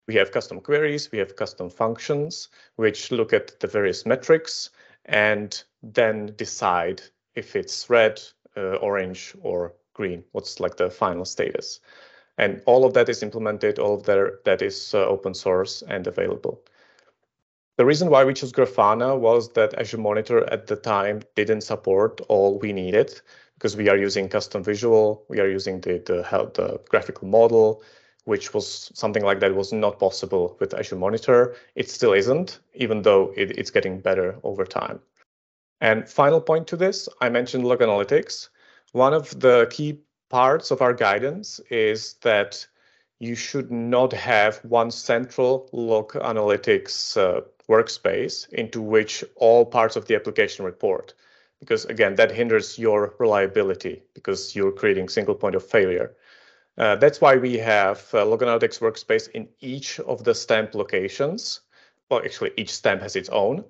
We 0.06 0.14
have 0.16 0.32
custom 0.32 0.60
queries, 0.60 1.12
we 1.12 1.18
have 1.18 1.36
custom 1.36 1.70
functions, 1.70 2.48
which 2.76 3.12
look 3.12 3.32
at 3.32 3.60
the 3.60 3.68
various 3.68 4.04
metrics 4.04 4.70
and 5.04 5.62
then 5.82 6.34
decide 6.36 7.02
if 7.34 7.54
it's 7.54 7.88
red, 7.88 8.20
uh, 8.56 8.76
orange, 8.76 9.34
or 9.42 9.74
green, 9.94 10.24
what's 10.32 10.58
like 10.58 10.76
the 10.76 10.90
final 10.90 11.24
status. 11.24 11.80
And 12.38 12.62
all 12.66 12.84
of 12.84 12.94
that 12.94 13.08
is 13.08 13.22
implemented, 13.22 13.78
all 13.78 13.94
of 13.94 14.04
that, 14.04 14.44
that 14.44 14.62
is 14.62 14.94
uh, 14.94 15.06
open 15.06 15.34
source 15.34 15.82
and 15.86 16.06
available. 16.06 16.62
The 17.76 17.86
reason 17.86 18.10
why 18.10 18.24
we 18.24 18.34
chose 18.34 18.52
Grafana 18.52 19.18
was 19.18 19.52
that 19.52 19.78
Azure 19.78 19.98
Monitor 19.98 20.44
at 20.52 20.66
the 20.66 20.76
time 20.76 21.22
didn't 21.34 21.62
support 21.62 22.20
all 22.28 22.58
we 22.58 22.72
needed 22.72 23.20
because 23.60 23.76
we 23.76 23.90
are 23.90 23.96
using 23.96 24.26
custom 24.26 24.64
visual, 24.64 25.22
we 25.28 25.38
are 25.38 25.46
using 25.46 25.82
the, 25.82 25.98
the, 26.06 26.22
the 26.54 26.80
graphical 26.88 27.28
model, 27.28 27.82
which 28.24 28.54
was 28.54 28.90
something 28.94 29.22
like 29.22 29.38
that 29.40 29.54
was 29.54 29.70
not 29.70 29.98
possible 29.98 30.56
with 30.58 30.72
Azure 30.72 30.96
Monitor. 30.96 31.54
It 31.74 31.90
still 31.90 32.14
isn't, 32.14 32.60
even 32.72 33.02
though 33.02 33.34
it, 33.36 33.58
it's 33.58 33.70
getting 33.70 34.00
better 34.00 34.38
over 34.44 34.64
time. 34.64 34.98
And 35.82 36.08
final 36.08 36.40
point 36.40 36.68
to 36.68 36.76
this, 36.76 37.06
I 37.20 37.28
mentioned 37.28 37.66
log 37.66 37.80
analytics. 37.80 38.48
One 38.92 39.12
of 39.12 39.38
the 39.38 39.68
key 39.70 39.98
parts 40.30 40.70
of 40.70 40.80
our 40.80 40.94
guidance 40.94 41.60
is 41.70 42.14
that 42.22 42.66
you 43.18 43.34
should 43.34 43.70
not 43.70 44.10
have 44.14 44.56
one 44.64 44.90
central 44.90 45.68
log 45.72 46.12
analytics 46.14 47.14
uh, 47.18 47.42
workspace 47.68 48.48
into 48.54 48.80
which 48.80 49.22
all 49.36 49.66
parts 49.66 49.96
of 49.96 50.06
the 50.06 50.14
application 50.14 50.64
report. 50.64 51.12
Because 51.60 51.84
again, 51.84 52.14
that 52.16 52.32
hinders 52.32 52.78
your 52.78 53.14
reliability 53.18 54.02
because 54.14 54.56
you're 54.56 54.72
creating 54.72 55.08
single 55.08 55.34
point 55.34 55.54
of 55.54 55.64
failure. 55.64 56.16
Uh, 56.78 56.96
that's 56.96 57.20
why 57.20 57.36
we 57.36 57.58
have 57.58 58.08
uh, 58.14 58.24
Log 58.24 58.40
Analytics 58.40 58.80
workspace 58.80 59.28
in 59.30 59.46
each 59.60 60.00
of 60.00 60.24
the 60.24 60.34
stamp 60.34 60.74
locations. 60.74 61.60
Well, 62.10 62.22
actually, 62.24 62.52
each 62.56 62.72
stamp 62.72 63.02
has 63.02 63.16
its 63.16 63.28
own. 63.28 63.64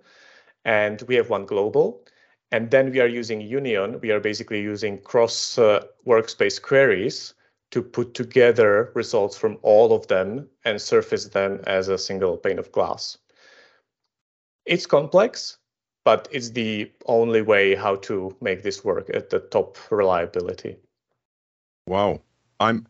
And 0.65 1.03
we 1.03 1.17
have 1.17 1.31
one 1.31 1.47
global. 1.47 2.05
And 2.53 2.71
then 2.71 2.91
we 2.91 3.01
are 3.01 3.07
using 3.09 3.41
Union. 3.41 4.01
We 4.01 4.11
are 4.13 4.21
basically 4.21 4.61
using 4.61 5.01
cross 5.03 5.59
uh, 5.59 5.85
workspace 6.07 6.61
queries 6.61 7.35
to 7.71 7.83
put 7.83 8.15
together 8.15 8.91
results 8.95 9.37
from 9.37 9.59
all 9.63 9.93
of 9.93 10.07
them 10.09 10.49
and 10.65 10.81
surface 10.81 11.27
them 11.27 11.61
as 11.67 11.89
a 11.89 11.99
single 11.99 12.37
pane 12.37 12.59
of 12.59 12.73
glass. 12.73 13.19
It's 14.67 14.87
complex, 14.87 15.59
but 16.05 16.29
it's 16.31 16.51
the 16.51 16.91
only 17.07 17.43
way 17.43 17.75
how 17.75 17.97
to 17.97 18.35
make 18.41 18.63
this 18.63 18.85
work 18.85 19.11
at 19.13 19.31
the 19.31 19.41
top 19.41 19.77
reliability. 19.91 20.77
Wow. 21.87 22.21
I'm 22.59 22.87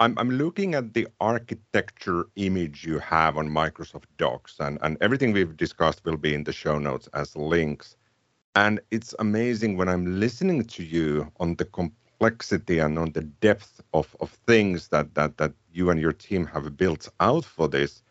I'm, 0.00 0.18
I'm 0.18 0.30
looking 0.30 0.74
at 0.74 0.94
the 0.94 1.06
architecture 1.20 2.24
image 2.36 2.86
you 2.86 2.98
have 3.00 3.36
on 3.36 3.50
Microsoft 3.50 4.06
Docs, 4.16 4.56
and, 4.58 4.78
and 4.80 4.96
everything 5.02 5.32
we've 5.32 5.58
discussed 5.58 6.06
will 6.06 6.16
be 6.16 6.32
in 6.32 6.44
the 6.44 6.54
show 6.54 6.78
notes 6.78 7.06
as 7.12 7.36
links. 7.36 7.96
And 8.56 8.80
it's 8.90 9.14
amazing 9.18 9.76
when 9.76 9.90
I'm 9.90 10.18
listening 10.18 10.64
to 10.64 10.82
you 10.82 11.30
on 11.38 11.54
the 11.56 11.66
complexity 11.66 12.78
and 12.78 12.98
on 12.98 13.12
the 13.12 13.20
depth 13.20 13.82
of, 13.92 14.16
of 14.20 14.30
things 14.46 14.88
that, 14.88 15.14
that, 15.16 15.36
that 15.36 15.52
you 15.70 15.90
and 15.90 16.00
your 16.00 16.14
team 16.14 16.46
have 16.46 16.78
built 16.78 17.06
out 17.20 17.44
for 17.44 17.68
this. 17.68 18.02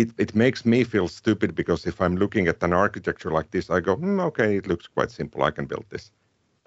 It, 0.00 0.10
it 0.18 0.34
makes 0.34 0.64
me 0.64 0.84
feel 0.84 1.08
stupid 1.08 1.50
because 1.54 1.86
if 1.86 2.00
I'm 2.00 2.16
looking 2.16 2.48
at 2.48 2.62
an 2.62 2.72
architecture 2.72 3.30
like 3.30 3.50
this, 3.50 3.70
I 3.70 3.80
go, 3.80 3.96
mm, 3.96 4.20
okay, 4.28 4.56
it 4.56 4.66
looks 4.66 4.86
quite 4.86 5.10
simple. 5.10 5.42
I 5.42 5.50
can 5.50 5.66
build 5.66 5.86
this 5.90 6.12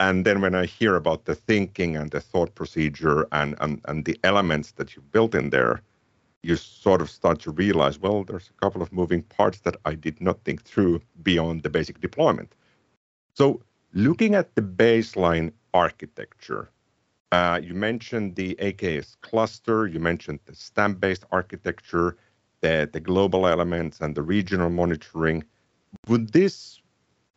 and 0.02 0.26
then 0.26 0.42
when 0.42 0.56
I 0.56 0.66
hear 0.66 0.96
about 0.96 1.26
the 1.26 1.36
thinking 1.36 1.96
and 1.96 2.10
the 2.10 2.20
thought 2.20 2.56
procedure 2.56 3.28
and, 3.32 3.56
and, 3.62 3.80
and 3.86 4.04
the 4.04 4.20
elements 4.24 4.72
that 4.78 4.96
you 4.96 5.04
built 5.04 5.36
in 5.36 5.52
there, 5.52 5.84
you 6.42 6.56
sort 6.56 7.02
of 7.02 7.10
start 7.12 7.40
to 7.42 7.52
realize, 7.52 8.00
well, 8.00 8.24
there's 8.24 8.50
a 8.50 8.60
couple 8.66 8.82
of 8.82 8.92
moving 8.92 9.22
parts 9.22 9.60
that 9.60 9.76
I 9.86 9.94
did 9.94 10.20
not 10.20 10.44
think 10.44 10.64
through 10.64 11.04
beyond 11.22 11.62
the 11.62 11.70
basic 11.70 12.02
deployment. 12.02 12.56
So 13.36 13.62
looking 13.94 14.34
at 14.34 14.56
the 14.56 14.64
baseline 14.64 15.54
architecture, 15.72 16.72
uh, 17.32 17.60
you 17.62 17.76
mentioned 17.76 18.36
the 18.36 18.56
AKS 18.56 19.18
cluster, 19.22 19.86
you 19.86 20.00
mentioned 20.00 20.40
the 20.46 20.56
stamp-based 20.56 21.26
architecture, 21.32 22.18
the, 22.62 22.90
the 22.92 23.00
global 23.00 23.48
elements 23.48 24.00
and 24.00 24.16
the 24.16 24.22
regional 24.22 24.70
monitoring. 24.70 25.44
Would 26.08 26.34
this 26.34 26.80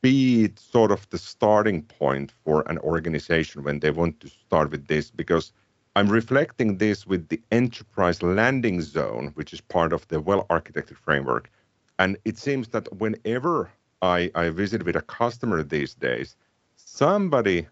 be 0.03 0.51
sort 0.57 0.91
of 0.93 1.09
the 1.11 1.19
starting 1.19 1.83
point 1.83 2.33
for 2.45 2.63
an 2.71 2.79
organization 2.79 3.65
when 3.65 3.81
they 3.81 3.91
want 3.91 4.21
to 4.21 4.29
start 4.29 4.71
with 4.71 4.87
this? 4.87 5.11
Because 5.11 5.53
I'm 5.97 6.09
reflecting 6.09 6.79
this 6.79 7.07
with 7.07 7.29
the 7.29 7.41
enterprise 7.51 8.23
landing 8.23 8.83
zone, 8.83 9.33
which 9.35 9.53
is 9.53 9.61
part 9.61 9.93
of 9.93 10.07
the 10.09 10.21
well 10.21 10.47
architected 10.51 10.97
framework. 10.97 11.51
And 11.99 12.17
it 12.25 12.37
seems 12.39 12.69
that 12.69 12.93
whenever 12.99 13.71
I, 14.03 14.31
I 14.35 14.51
visit 14.51 14.85
with 14.85 14.97
a 14.97 15.03
customer 15.03 15.63
these 15.63 15.95
days, 15.95 16.37
somebody 16.77 17.67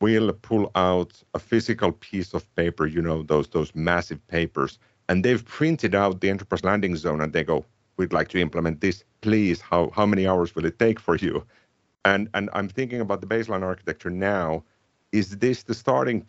will 0.00 0.32
pull 0.32 0.70
out 0.74 1.22
a 1.34 1.38
physical 1.38 1.92
piece 1.92 2.34
of 2.34 2.52
paper, 2.56 2.86
you 2.86 3.00
know, 3.00 3.22
those 3.22 3.48
those 3.48 3.72
massive 3.74 4.26
papers, 4.26 4.78
and 5.08 5.24
they've 5.24 5.44
printed 5.44 5.94
out 5.94 6.20
the 6.20 6.30
enterprise 6.30 6.64
landing 6.64 6.96
zone 6.96 7.20
and 7.20 7.32
they 7.32 7.44
go, 7.44 7.64
We'd 7.98 8.12
like 8.12 8.28
to 8.28 8.40
implement 8.40 8.80
this. 8.80 9.04
Please, 9.20 9.60
how, 9.60 9.90
how 9.90 10.06
many 10.06 10.26
hours 10.26 10.54
will 10.54 10.64
it 10.64 10.78
take 10.78 10.98
for 10.98 11.16
you? 11.16 11.44
And, 12.04 12.28
and 12.34 12.48
I'm 12.52 12.68
thinking 12.68 13.00
about 13.00 13.20
the 13.20 13.26
baseline 13.26 13.62
architecture 13.62 14.10
now. 14.10 14.64
Is 15.12 15.36
this 15.36 15.62
the 15.62 15.74
starting? 15.74 16.26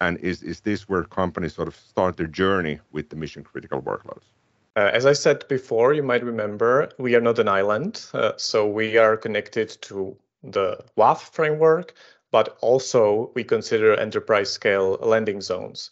And 0.00 0.18
is, 0.18 0.42
is 0.42 0.60
this 0.60 0.88
where 0.88 1.04
companies 1.04 1.54
sort 1.54 1.68
of 1.68 1.76
start 1.76 2.16
their 2.16 2.26
journey 2.26 2.80
with 2.90 3.08
the 3.08 3.16
mission 3.16 3.44
critical 3.44 3.80
workloads? 3.80 4.24
Uh, 4.76 4.90
as 4.92 5.06
I 5.06 5.12
said 5.12 5.46
before, 5.48 5.94
you 5.94 6.02
might 6.02 6.24
remember, 6.24 6.90
we 6.98 7.14
are 7.14 7.20
not 7.20 7.38
an 7.38 7.48
island. 7.48 8.04
Uh, 8.12 8.32
so 8.36 8.66
we 8.66 8.96
are 8.96 9.16
connected 9.16 9.70
to 9.82 10.16
the 10.42 10.78
WAF 10.96 11.30
framework, 11.32 11.94
but 12.30 12.56
also 12.60 13.30
we 13.34 13.44
consider 13.44 13.94
enterprise 13.94 14.50
scale 14.50 14.98
landing 15.02 15.40
zones. 15.40 15.90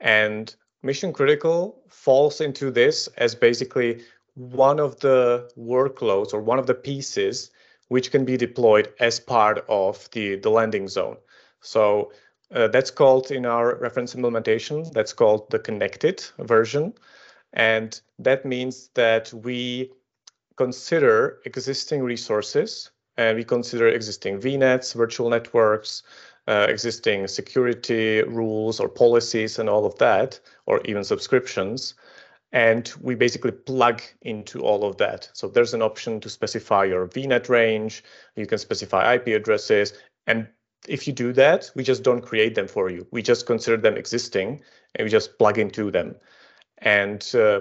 And 0.00 0.54
mission 0.82 1.12
critical 1.12 1.82
falls 1.88 2.40
into 2.40 2.70
this 2.70 3.08
as 3.16 3.34
basically 3.34 4.02
one 4.34 4.78
of 4.78 5.00
the 5.00 5.50
workloads 5.58 6.32
or 6.32 6.40
one 6.40 6.58
of 6.58 6.66
the 6.66 6.74
pieces 6.74 7.50
which 7.88 8.10
can 8.10 8.24
be 8.24 8.36
deployed 8.36 8.92
as 9.00 9.18
part 9.18 9.64
of 9.68 10.08
the, 10.12 10.36
the 10.36 10.50
landing 10.50 10.86
zone. 10.88 11.16
So 11.60 12.12
uh, 12.54 12.68
that's 12.68 12.90
called 12.90 13.30
in 13.30 13.44
our 13.46 13.76
reference 13.76 14.14
implementation, 14.14 14.84
that's 14.92 15.12
called 15.12 15.50
the 15.50 15.58
connected 15.58 16.24
version. 16.38 16.94
And 17.52 18.00
that 18.18 18.44
means 18.44 18.90
that 18.94 19.32
we 19.32 19.90
consider 20.56 21.40
existing 21.44 22.02
resources 22.02 22.90
and 23.16 23.36
we 23.36 23.44
consider 23.44 23.88
existing 23.88 24.40
VNets, 24.40 24.94
virtual 24.94 25.30
networks, 25.30 26.02
uh, 26.48 26.66
existing 26.68 27.28
security 27.28 28.22
rules 28.22 28.80
or 28.80 28.88
policies 28.88 29.58
and 29.58 29.68
all 29.68 29.84
of 29.84 29.96
that, 29.98 30.40
or 30.66 30.80
even 30.86 31.04
subscriptions 31.04 31.94
and 32.52 32.92
we 33.00 33.14
basically 33.14 33.50
plug 33.50 34.02
into 34.22 34.60
all 34.60 34.84
of 34.84 34.96
that. 34.96 35.28
So 35.34 35.48
there's 35.48 35.74
an 35.74 35.82
option 35.82 36.20
to 36.20 36.30
specify 36.30 36.84
your 36.84 37.06
VNet 37.06 37.48
range. 37.48 38.02
You 38.36 38.46
can 38.46 38.58
specify 38.58 39.14
IP 39.14 39.28
addresses. 39.28 39.92
And 40.26 40.48
if 40.86 41.06
you 41.06 41.12
do 41.12 41.32
that, 41.34 41.70
we 41.74 41.82
just 41.82 42.02
don't 42.02 42.22
create 42.22 42.54
them 42.54 42.66
for 42.66 42.90
you. 42.90 43.06
We 43.10 43.22
just 43.22 43.46
consider 43.46 43.76
them 43.76 43.96
existing 43.96 44.62
and 44.94 45.04
we 45.04 45.10
just 45.10 45.38
plug 45.38 45.58
into 45.58 45.90
them. 45.90 46.16
And 46.78 47.28
uh, 47.34 47.60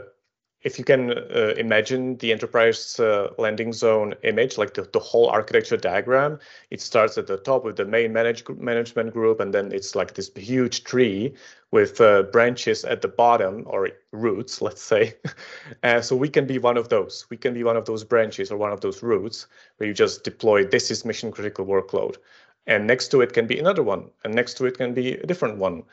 if 0.63 0.80
you 0.80 0.84
can 0.84 1.12
uh, 1.12 1.54
imagine 1.58 2.17
the 2.17 2.32
enterprise 2.32 3.00
uh, 3.00 3.30
landing 3.38 3.72
zone 3.72 4.15
image, 4.24 4.58
like 4.58 4.74
the, 4.74 4.82
the 4.91 5.00
whole 5.00 5.28
architecture 5.30 5.78
diagram, 5.78 6.39
it 6.72 6.82
starts 6.82 7.17
at 7.17 7.28
the 7.28 7.38
top 7.38 7.63
with 7.63 7.76
the 7.76 7.86
main 7.86 8.12
manage, 8.12 8.43
management 8.50 9.13
group, 9.13 9.39
and 9.39 9.54
then 9.54 9.72
it's 9.72 9.96
like 9.96 10.15
this 10.15 10.32
huge 10.36 10.84
tree 10.84 11.34
with 11.72 12.02
uh, 12.02 12.24
branches 12.24 12.84
at 12.86 13.02
the 13.02 13.08
bottom 13.08 13.63
or 13.67 13.89
roots, 14.12 14.62
let's 14.62 14.82
say. 14.82 15.13
so 16.02 16.15
we 16.15 16.30
can 16.30 16.48
be 16.48 16.58
one 16.58 16.78
of 16.78 16.89
those. 16.89 17.26
We 17.30 17.38
can 17.38 17.54
be 17.54 17.63
one 17.63 17.78
of 17.78 17.86
those 17.86 18.04
branches 18.04 18.52
or 18.52 18.58
one 18.58 18.72
of 18.72 18.82
those 18.82 19.04
roots 19.04 19.48
where 19.78 19.88
you 19.88 19.93
just 19.93 20.24
deploy 20.24 20.65
this 20.65 20.89
is 20.89 21.06
mission 21.06 21.32
critical 21.32 21.65
workload. 21.65 22.17
And 22.65 22.88
next 22.88 23.10
to 23.10 23.22
it 23.22 23.32
can 23.34 23.48
be 23.48 23.60
another 23.60 23.84
one, 23.84 24.10
and 24.24 24.34
next 24.34 24.56
to 24.56 24.65
it 24.65 24.78
can 24.78 24.93
be 24.93 25.13
a 25.13 25.26
different 25.26 25.58
one. 25.58 25.84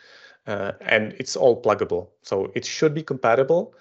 Uh, 0.46 0.72
and 0.80 1.14
it's 1.18 1.36
all 1.36 1.60
pluggable. 1.60 2.08
So 2.22 2.50
it 2.54 2.64
should 2.64 2.94
be 2.94 3.02
compatible. 3.02 3.74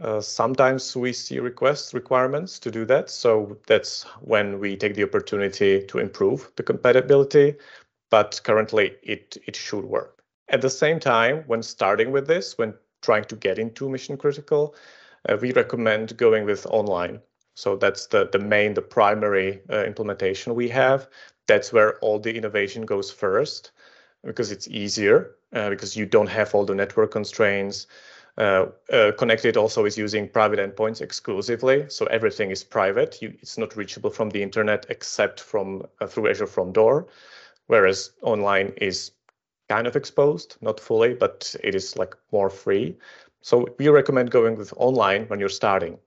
Uh, 0.00 0.20
sometimes 0.20 0.96
we 0.96 1.12
see 1.12 1.40
requests, 1.40 1.92
requirements 1.92 2.58
to 2.58 2.70
do 2.70 2.84
that. 2.84 3.10
So 3.10 3.58
that's 3.66 4.04
when 4.20 4.60
we 4.60 4.76
take 4.76 4.94
the 4.94 5.04
opportunity 5.04 5.84
to 5.84 5.98
improve 5.98 6.50
the 6.56 6.62
compatibility. 6.62 7.56
But 8.10 8.40
currently, 8.44 8.96
it, 9.02 9.36
it 9.46 9.56
should 9.56 9.84
work. 9.84 10.22
At 10.48 10.62
the 10.62 10.70
same 10.70 10.98
time, 10.98 11.44
when 11.46 11.62
starting 11.62 12.10
with 12.10 12.26
this, 12.26 12.56
when 12.56 12.74
trying 13.02 13.24
to 13.24 13.36
get 13.36 13.58
into 13.58 13.88
mission 13.88 14.16
critical, 14.16 14.74
uh, 15.28 15.36
we 15.40 15.52
recommend 15.52 16.16
going 16.16 16.44
with 16.44 16.66
online. 16.66 17.20
So 17.54 17.76
that's 17.76 18.06
the, 18.06 18.28
the 18.30 18.38
main, 18.38 18.74
the 18.74 18.82
primary 18.82 19.60
uh, 19.68 19.84
implementation 19.84 20.54
we 20.54 20.68
have. 20.68 21.08
That's 21.48 21.72
where 21.72 21.98
all 21.98 22.18
the 22.18 22.34
innovation 22.36 22.86
goes 22.86 23.10
first 23.10 23.72
because 24.24 24.52
it's 24.52 24.68
easier, 24.68 25.34
uh, 25.52 25.70
because 25.70 25.96
you 25.96 26.06
don't 26.06 26.28
have 26.28 26.54
all 26.54 26.64
the 26.64 26.74
network 26.74 27.10
constraints. 27.10 27.86
Uh, 28.38 28.66
uh, 28.92 29.10
connected 29.18 29.56
also 29.56 29.84
is 29.84 29.98
using 29.98 30.28
private 30.28 30.60
endpoints 30.60 31.00
exclusively, 31.00 31.84
so 31.88 32.06
everything 32.06 32.52
is 32.52 32.62
private. 32.62 33.20
You, 33.20 33.34
it's 33.42 33.58
not 33.58 33.76
reachable 33.76 34.10
from 34.10 34.30
the 34.30 34.40
internet 34.40 34.86
except 34.90 35.40
from 35.40 35.82
uh, 36.00 36.06
through 36.06 36.30
Azure 36.30 36.46
Front 36.46 36.74
Door, 36.74 37.08
whereas 37.66 38.12
online 38.22 38.72
is 38.76 39.10
kind 39.68 39.88
of 39.88 39.96
exposed, 39.96 40.56
not 40.60 40.78
fully, 40.78 41.14
but 41.14 41.56
it 41.64 41.74
is 41.74 41.96
like 41.96 42.14
more 42.30 42.48
free. 42.48 42.96
So 43.40 43.66
we 43.76 43.88
recommend 43.88 44.30
going 44.30 44.56
with 44.56 44.72
online 44.76 45.24
when 45.24 45.40
you're 45.40 45.48
starting. 45.48 45.98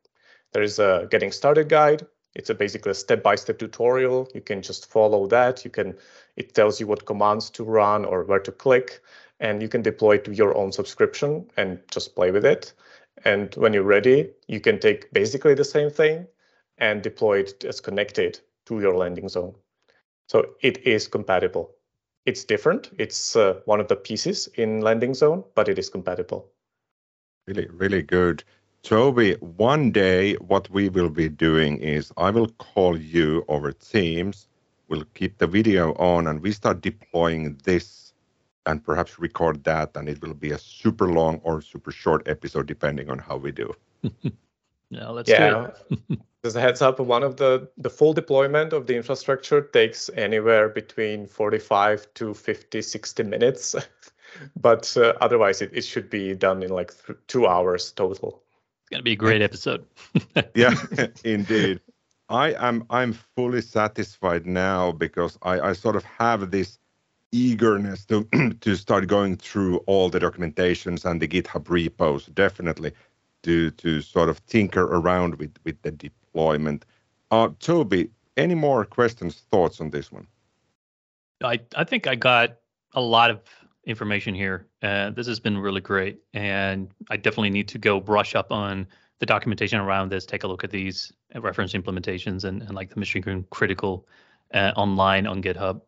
There 0.53 0.63
is 0.63 0.79
a 0.79 1.07
getting 1.11 1.33
started 1.33 1.67
guide. 1.67 2.05
It's 2.33 2.49
a 2.49 2.55
basically 2.55 2.91
a 2.91 2.95
step-by-step 2.95 3.59
tutorial. 3.59 4.29
You 4.33 4.39
can 4.39 4.61
just 4.61 4.89
follow 4.89 5.27
that. 5.27 5.65
You 5.65 5.71
can 5.71 5.97
it 6.37 6.53
tells 6.53 6.79
you 6.79 6.87
what 6.87 7.05
commands 7.05 7.49
to 7.51 7.65
run 7.65 8.05
or 8.05 8.23
where 8.23 8.39
to 8.39 8.51
click 8.53 9.01
and 9.41 9.61
you 9.61 9.67
can 9.67 9.81
deploy 9.81 10.17
to 10.19 10.31
your 10.31 10.55
own 10.55 10.71
subscription 10.71 11.49
and 11.57 11.79
just 11.91 12.15
play 12.15 12.31
with 12.31 12.45
it. 12.45 12.73
And 13.25 13.53
when 13.55 13.73
you're 13.73 13.83
ready, 13.83 14.29
you 14.47 14.61
can 14.61 14.79
take 14.79 15.11
basically 15.11 15.55
the 15.55 15.65
same 15.65 15.89
thing 15.89 16.27
and 16.77 17.01
deploy 17.01 17.39
it 17.39 17.65
as 17.65 17.81
connected 17.81 18.39
to 18.67 18.79
your 18.79 18.95
landing 18.95 19.27
zone. 19.27 19.55
So 20.27 20.45
it 20.61 20.77
is 20.85 21.07
compatible. 21.07 21.71
It's 22.25 22.43
different. 22.43 22.91
It's 22.99 23.35
uh, 23.35 23.59
one 23.65 23.79
of 23.79 23.87
the 23.87 23.95
pieces 23.95 24.47
in 24.55 24.81
landing 24.81 25.15
zone, 25.15 25.43
but 25.55 25.67
it 25.67 25.79
is 25.79 25.89
compatible. 25.89 26.51
Really, 27.47 27.67
really 27.71 28.03
good. 28.03 28.43
Toby, 28.83 29.33
one 29.39 29.91
day 29.91 30.35
what 30.35 30.69
we 30.69 30.89
will 30.89 31.09
be 31.09 31.29
doing 31.29 31.79
is 31.79 32.13
I 32.17 32.29
will 32.29 32.49
call 32.59 32.97
you 32.97 33.43
over 33.47 33.71
Teams. 33.71 34.47
We'll 34.87 35.05
keep 35.15 35.39
the 35.39 35.47
video 35.47 35.93
on 35.95 36.27
and 36.27 36.41
we 36.41 36.51
start 36.51 36.81
deploying 36.81 37.59
this 37.63 38.10
and 38.65 38.83
perhaps 38.83 39.19
record 39.19 39.63
that, 39.63 39.95
and 39.95 40.07
it 40.07 40.21
will 40.21 40.33
be 40.33 40.51
a 40.51 40.57
super 40.57 41.07
long 41.07 41.39
or 41.43 41.61
super 41.61 41.91
short 41.91 42.27
episode 42.27 42.67
depending 42.67 43.09
on 43.09 43.19
how 43.19 43.37
we 43.37 43.51
do. 43.51 43.73
yeah, 44.89 45.09
let's 45.09 45.29
yeah. 45.29 45.49
do 45.49 45.95
it. 46.09 46.19
Just 46.43 46.55
a 46.55 46.61
heads 46.61 46.81
up, 46.81 46.99
one 46.99 47.23
of 47.23 47.37
the 47.37 47.69
the 47.77 47.89
full 47.89 48.13
deployment 48.13 48.73
of 48.73 48.87
the 48.87 48.95
infrastructure 48.95 49.61
takes 49.61 50.09
anywhere 50.15 50.69
between 50.69 51.27
45 51.27 52.11
to 52.15 52.33
50, 52.33 52.81
60 52.81 53.23
minutes. 53.23 53.75
but 54.59 54.95
uh, 54.97 55.13
otherwise, 55.21 55.61
it, 55.61 55.69
it 55.73 55.85
should 55.85 56.09
be 56.09 56.33
done 56.33 56.63
in 56.63 56.71
like 56.71 56.93
th- 57.05 57.17
two 57.27 57.47
hours 57.47 57.91
total. 57.91 58.41
It's 58.81 58.89
gonna 58.89 59.03
be 59.03 59.11
a 59.11 59.15
great 59.15 59.41
episode. 59.43 59.85
yeah, 60.55 60.73
indeed. 61.23 61.79
I 62.29 62.53
am 62.53 62.85
I'm 62.89 63.13
fully 63.35 63.61
satisfied 63.61 64.45
now 64.45 64.93
because 64.93 65.37
I, 65.43 65.59
I 65.59 65.73
sort 65.73 65.95
of 65.95 66.03
have 66.05 66.49
this 66.49 66.79
eagerness 67.31 68.05
to 68.05 68.23
to 68.61 68.75
start 68.75 69.07
going 69.07 69.37
through 69.37 69.77
all 69.87 70.09
the 70.09 70.19
documentations 70.19 71.05
and 71.05 71.21
the 71.21 71.27
GitHub 71.27 71.69
repos 71.69 72.25
definitely 72.27 72.91
to 73.43 73.71
to 73.71 74.01
sort 74.01 74.29
of 74.29 74.45
tinker 74.45 74.83
around 74.83 75.35
with 75.35 75.55
with 75.63 75.81
the 75.81 75.91
deployment. 75.91 76.85
Uh, 77.31 77.49
Toby, 77.59 78.09
any 78.37 78.55
more 78.55 78.85
questions, 78.85 79.43
thoughts 79.51 79.81
on 79.81 79.89
this 79.89 80.11
one? 80.11 80.27
I 81.43 81.59
I 81.75 81.83
think 81.83 82.07
I 82.07 82.15
got 82.15 82.57
a 82.93 83.01
lot 83.01 83.31
of 83.31 83.41
information 83.85 84.35
here. 84.35 84.67
Uh, 84.81 85.09
this 85.11 85.27
has 85.27 85.39
been 85.39 85.57
really 85.57 85.81
great, 85.81 86.19
and 86.33 86.89
I 87.09 87.17
definitely 87.17 87.49
need 87.49 87.67
to 87.69 87.77
go 87.77 87.99
brush 87.99 88.35
up 88.35 88.51
on 88.51 88.87
the 89.19 89.25
documentation 89.25 89.79
around 89.79 90.09
this. 90.09 90.25
Take 90.25 90.43
a 90.43 90.47
look 90.47 90.63
at 90.63 90.71
these 90.71 91.11
reference 91.35 91.73
implementations 91.73 92.43
and, 92.43 92.61
and 92.61 92.73
like 92.73 92.89
the 92.89 92.99
mission 92.99 93.45
critical 93.49 94.07
uh, 94.53 94.73
online 94.75 95.27
on 95.27 95.41
GitHub. 95.41 95.81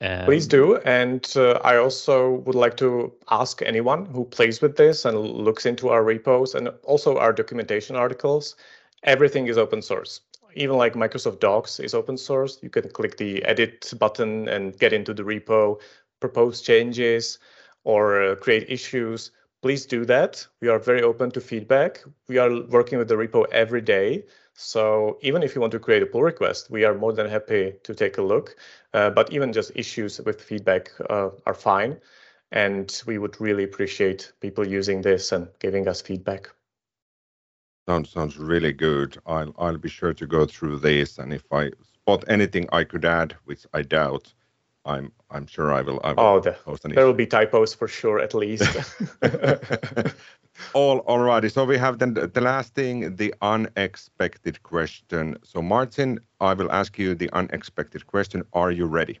Um, 0.00 0.24
Please 0.26 0.46
do. 0.46 0.76
And 0.78 1.30
uh, 1.36 1.60
I 1.64 1.76
also 1.76 2.34
would 2.46 2.54
like 2.54 2.76
to 2.76 3.12
ask 3.30 3.62
anyone 3.62 4.06
who 4.06 4.24
plays 4.24 4.60
with 4.60 4.76
this 4.76 5.04
and 5.04 5.18
looks 5.18 5.66
into 5.66 5.88
our 5.88 6.04
repos 6.04 6.54
and 6.54 6.68
also 6.84 7.18
our 7.18 7.32
documentation 7.32 7.96
articles. 7.96 8.56
Everything 9.02 9.48
is 9.48 9.58
open 9.58 9.82
source. 9.82 10.20
Even 10.54 10.76
like 10.76 10.94
Microsoft 10.94 11.40
Docs 11.40 11.80
is 11.80 11.94
open 11.94 12.16
source. 12.16 12.58
You 12.62 12.70
can 12.70 12.88
click 12.90 13.16
the 13.16 13.44
edit 13.44 13.92
button 13.98 14.48
and 14.48 14.78
get 14.78 14.92
into 14.92 15.12
the 15.14 15.22
repo, 15.22 15.80
propose 16.20 16.62
changes, 16.62 17.38
or 17.84 18.22
uh, 18.22 18.34
create 18.36 18.66
issues. 18.68 19.30
Please 19.62 19.86
do 19.86 20.04
that. 20.04 20.46
We 20.60 20.68
are 20.68 20.78
very 20.78 21.02
open 21.02 21.30
to 21.32 21.40
feedback. 21.40 22.02
We 22.28 22.38
are 22.38 22.62
working 22.68 22.98
with 22.98 23.08
the 23.08 23.16
repo 23.16 23.46
every 23.50 23.80
day. 23.80 24.24
So 24.60 25.18
even 25.22 25.44
if 25.44 25.54
you 25.54 25.60
want 25.60 25.70
to 25.70 25.78
create 25.78 26.02
a 26.02 26.06
pull 26.06 26.22
request, 26.24 26.68
we 26.68 26.84
are 26.84 26.92
more 26.92 27.12
than 27.12 27.28
happy 27.28 27.74
to 27.84 27.94
take 27.94 28.18
a 28.18 28.22
look. 28.22 28.56
Uh, 28.92 29.08
but 29.08 29.32
even 29.32 29.52
just 29.52 29.70
issues 29.76 30.20
with 30.20 30.42
feedback 30.42 30.90
uh, 31.08 31.30
are 31.46 31.54
fine. 31.54 32.00
And 32.50 33.00
we 33.06 33.18
would 33.18 33.40
really 33.40 33.62
appreciate 33.62 34.32
people 34.40 34.66
using 34.66 35.00
this 35.00 35.30
and 35.30 35.48
giving 35.60 35.86
us 35.86 36.00
feedback. 36.00 36.50
Sounds 37.88 38.10
sounds 38.10 38.36
really 38.36 38.72
good. 38.72 39.16
I'll 39.26 39.54
I'll 39.58 39.78
be 39.78 39.88
sure 39.88 40.12
to 40.12 40.26
go 40.26 40.44
through 40.44 40.78
this, 40.80 41.18
and 41.18 41.32
if 41.32 41.44
I 41.52 41.70
spot 41.94 42.24
anything 42.26 42.68
I 42.72 42.82
could 42.82 43.04
add, 43.04 43.36
which 43.44 43.64
I 43.72 43.82
doubt, 43.82 44.34
I'm 44.88 45.12
I'm 45.30 45.46
sure 45.46 45.72
I 45.72 45.82
will. 45.82 46.00
I 46.02 46.14
will 46.14 46.20
oh, 46.20 46.40
the, 46.40 46.56
there 46.84 47.04
will 47.04 47.12
be 47.12 47.26
typos 47.26 47.74
for 47.74 47.86
sure, 47.86 48.18
at 48.18 48.34
least. 48.34 48.62
All 50.72 51.04
alrighty. 51.04 51.52
So 51.52 51.64
we 51.64 51.78
have 51.78 51.98
then 51.98 52.14
the 52.14 52.40
last 52.40 52.74
thing, 52.74 53.14
the 53.16 53.34
unexpected 53.42 54.62
question. 54.62 55.36
So 55.44 55.62
Martin, 55.62 56.18
I 56.40 56.54
will 56.54 56.72
ask 56.72 56.98
you 56.98 57.14
the 57.14 57.30
unexpected 57.32 58.06
question. 58.06 58.42
Are 58.54 58.70
you 58.70 58.86
ready? 58.86 59.20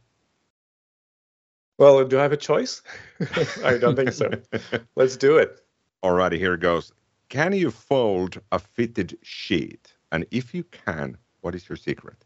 Well, 1.76 2.04
do 2.04 2.18
I 2.18 2.22
have 2.22 2.32
a 2.32 2.36
choice? 2.36 2.82
I 3.64 3.78
don't 3.78 3.94
think 3.94 4.12
so. 4.12 4.30
Let's 4.96 5.16
do 5.16 5.36
it. 5.36 5.60
Alrighty, 6.02 6.38
here 6.38 6.54
it 6.54 6.60
goes. 6.60 6.92
Can 7.28 7.52
you 7.52 7.70
fold 7.70 8.40
a 8.50 8.58
fitted 8.58 9.16
sheet? 9.22 9.94
And 10.10 10.24
if 10.30 10.54
you 10.54 10.64
can, 10.64 11.18
what 11.42 11.54
is 11.54 11.68
your 11.68 11.76
secret? 11.76 12.24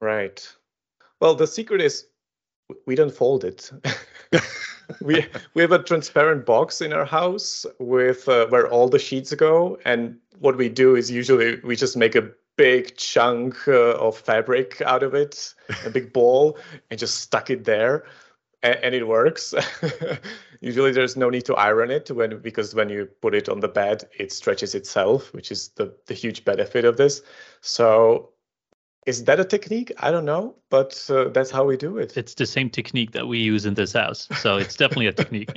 Right. 0.00 0.46
Well, 1.18 1.34
the 1.34 1.46
secret 1.46 1.80
is 1.80 2.06
we 2.86 2.94
don't 2.94 3.14
fold 3.14 3.44
it. 3.44 3.70
we 5.00 5.26
we 5.54 5.62
have 5.62 5.72
a 5.72 5.82
transparent 5.82 6.46
box 6.46 6.80
in 6.80 6.92
our 6.92 7.04
house 7.04 7.66
with 7.78 8.28
uh, 8.28 8.46
where 8.48 8.68
all 8.68 8.88
the 8.88 8.98
sheets 8.98 9.34
go, 9.34 9.78
and 9.84 10.18
what 10.38 10.56
we 10.56 10.68
do 10.68 10.96
is 10.96 11.10
usually 11.10 11.60
we 11.60 11.76
just 11.76 11.96
make 11.96 12.14
a 12.14 12.30
big 12.56 12.96
chunk 12.96 13.66
uh, 13.68 13.94
of 13.96 14.16
fabric 14.16 14.80
out 14.82 15.02
of 15.02 15.14
it, 15.14 15.54
a 15.84 15.90
big 15.90 16.12
ball, 16.18 16.58
and 16.90 16.98
just 16.98 17.20
stuck 17.20 17.50
it 17.50 17.64
there, 17.64 18.04
and, 18.62 18.76
and 18.82 18.94
it 18.94 19.06
works. 19.06 19.54
usually, 20.60 20.92
there's 20.92 21.16
no 21.16 21.30
need 21.30 21.44
to 21.46 21.54
iron 21.54 21.90
it 21.90 22.10
when 22.10 22.38
because 22.40 22.74
when 22.74 22.88
you 22.88 23.06
put 23.20 23.34
it 23.34 23.48
on 23.48 23.60
the 23.60 23.68
bed, 23.68 24.04
it 24.18 24.32
stretches 24.32 24.74
itself, 24.74 25.32
which 25.32 25.50
is 25.50 25.68
the 25.76 25.94
the 26.06 26.14
huge 26.14 26.44
benefit 26.44 26.84
of 26.84 26.96
this. 26.96 27.22
So 27.60 28.31
is 29.06 29.24
that 29.24 29.40
a 29.40 29.44
technique? 29.44 29.92
I 29.98 30.10
don't 30.10 30.24
know, 30.24 30.54
but 30.70 31.04
uh, 31.10 31.28
that's 31.30 31.50
how 31.50 31.64
we 31.64 31.76
do 31.76 31.98
it. 31.98 32.16
It's 32.16 32.34
the 32.34 32.46
same 32.46 32.70
technique 32.70 33.12
that 33.12 33.26
we 33.26 33.38
use 33.38 33.66
in 33.66 33.74
this 33.74 33.92
house, 33.92 34.28
so 34.38 34.56
it's 34.56 34.76
definitely 34.76 35.08
a 35.08 35.12
technique. 35.12 35.50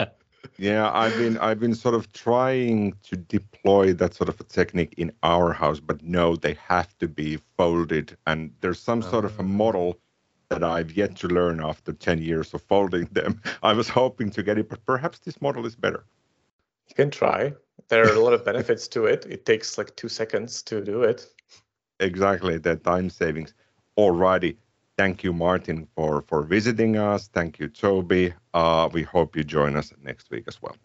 yeah, 0.58 0.90
I've 0.92 1.16
been 1.16 1.36
I've 1.38 1.58
been 1.58 1.74
sort 1.74 1.96
of 1.96 2.12
trying 2.12 2.94
to 3.04 3.16
deploy 3.16 3.94
that 3.94 4.14
sort 4.14 4.28
of 4.28 4.40
a 4.40 4.44
technique 4.44 4.94
in 4.96 5.10
our 5.24 5.52
house, 5.52 5.80
but 5.80 6.02
no, 6.04 6.36
they 6.36 6.54
have 6.54 6.96
to 6.98 7.08
be 7.08 7.38
folded, 7.56 8.16
and 8.26 8.52
there's 8.60 8.78
some 8.78 9.02
sort 9.02 9.24
of 9.24 9.36
a 9.38 9.42
ah. 9.42 9.46
model 9.46 9.98
that 10.50 10.62
I've 10.62 10.92
yet 10.92 11.16
to 11.16 11.28
learn 11.28 11.64
after 11.64 11.92
10 11.92 12.18
years 12.18 12.52
of 12.54 12.62
folding 12.62 13.06
them. 13.06 13.40
I 13.62 13.72
was 13.72 13.88
hoping 13.88 14.30
to 14.30 14.42
get 14.42 14.58
it, 14.58 14.68
but 14.68 14.84
perhaps 14.84 15.18
this 15.18 15.40
model 15.40 15.66
is 15.66 15.74
better. 15.74 16.04
You 16.88 16.94
can 16.94 17.10
try. 17.10 17.54
There 17.88 18.06
are 18.06 18.14
a 18.14 18.20
lot 18.20 18.34
of 18.34 18.44
benefits 18.44 18.86
to 18.88 19.06
it. 19.06 19.26
It 19.28 19.46
takes 19.46 19.78
like 19.78 19.96
two 19.96 20.08
seconds 20.08 20.62
to 20.64 20.84
do 20.84 21.02
it 21.02 21.26
exactly 22.00 22.58
the 22.58 22.76
time 22.76 23.10
savings. 23.10 23.54
Alrighty. 23.98 24.56
Thank 24.96 25.24
you, 25.24 25.32
Martin, 25.32 25.88
for, 25.96 26.22
for 26.28 26.42
visiting 26.42 26.96
us. 26.96 27.28
Thank 27.28 27.58
you, 27.58 27.68
Toby. 27.68 28.32
Uh, 28.52 28.88
we 28.92 29.02
hope 29.02 29.36
you 29.36 29.42
join 29.44 29.76
us 29.76 29.92
next 30.02 30.30
week 30.30 30.44
as 30.46 30.62
well. 30.62 30.76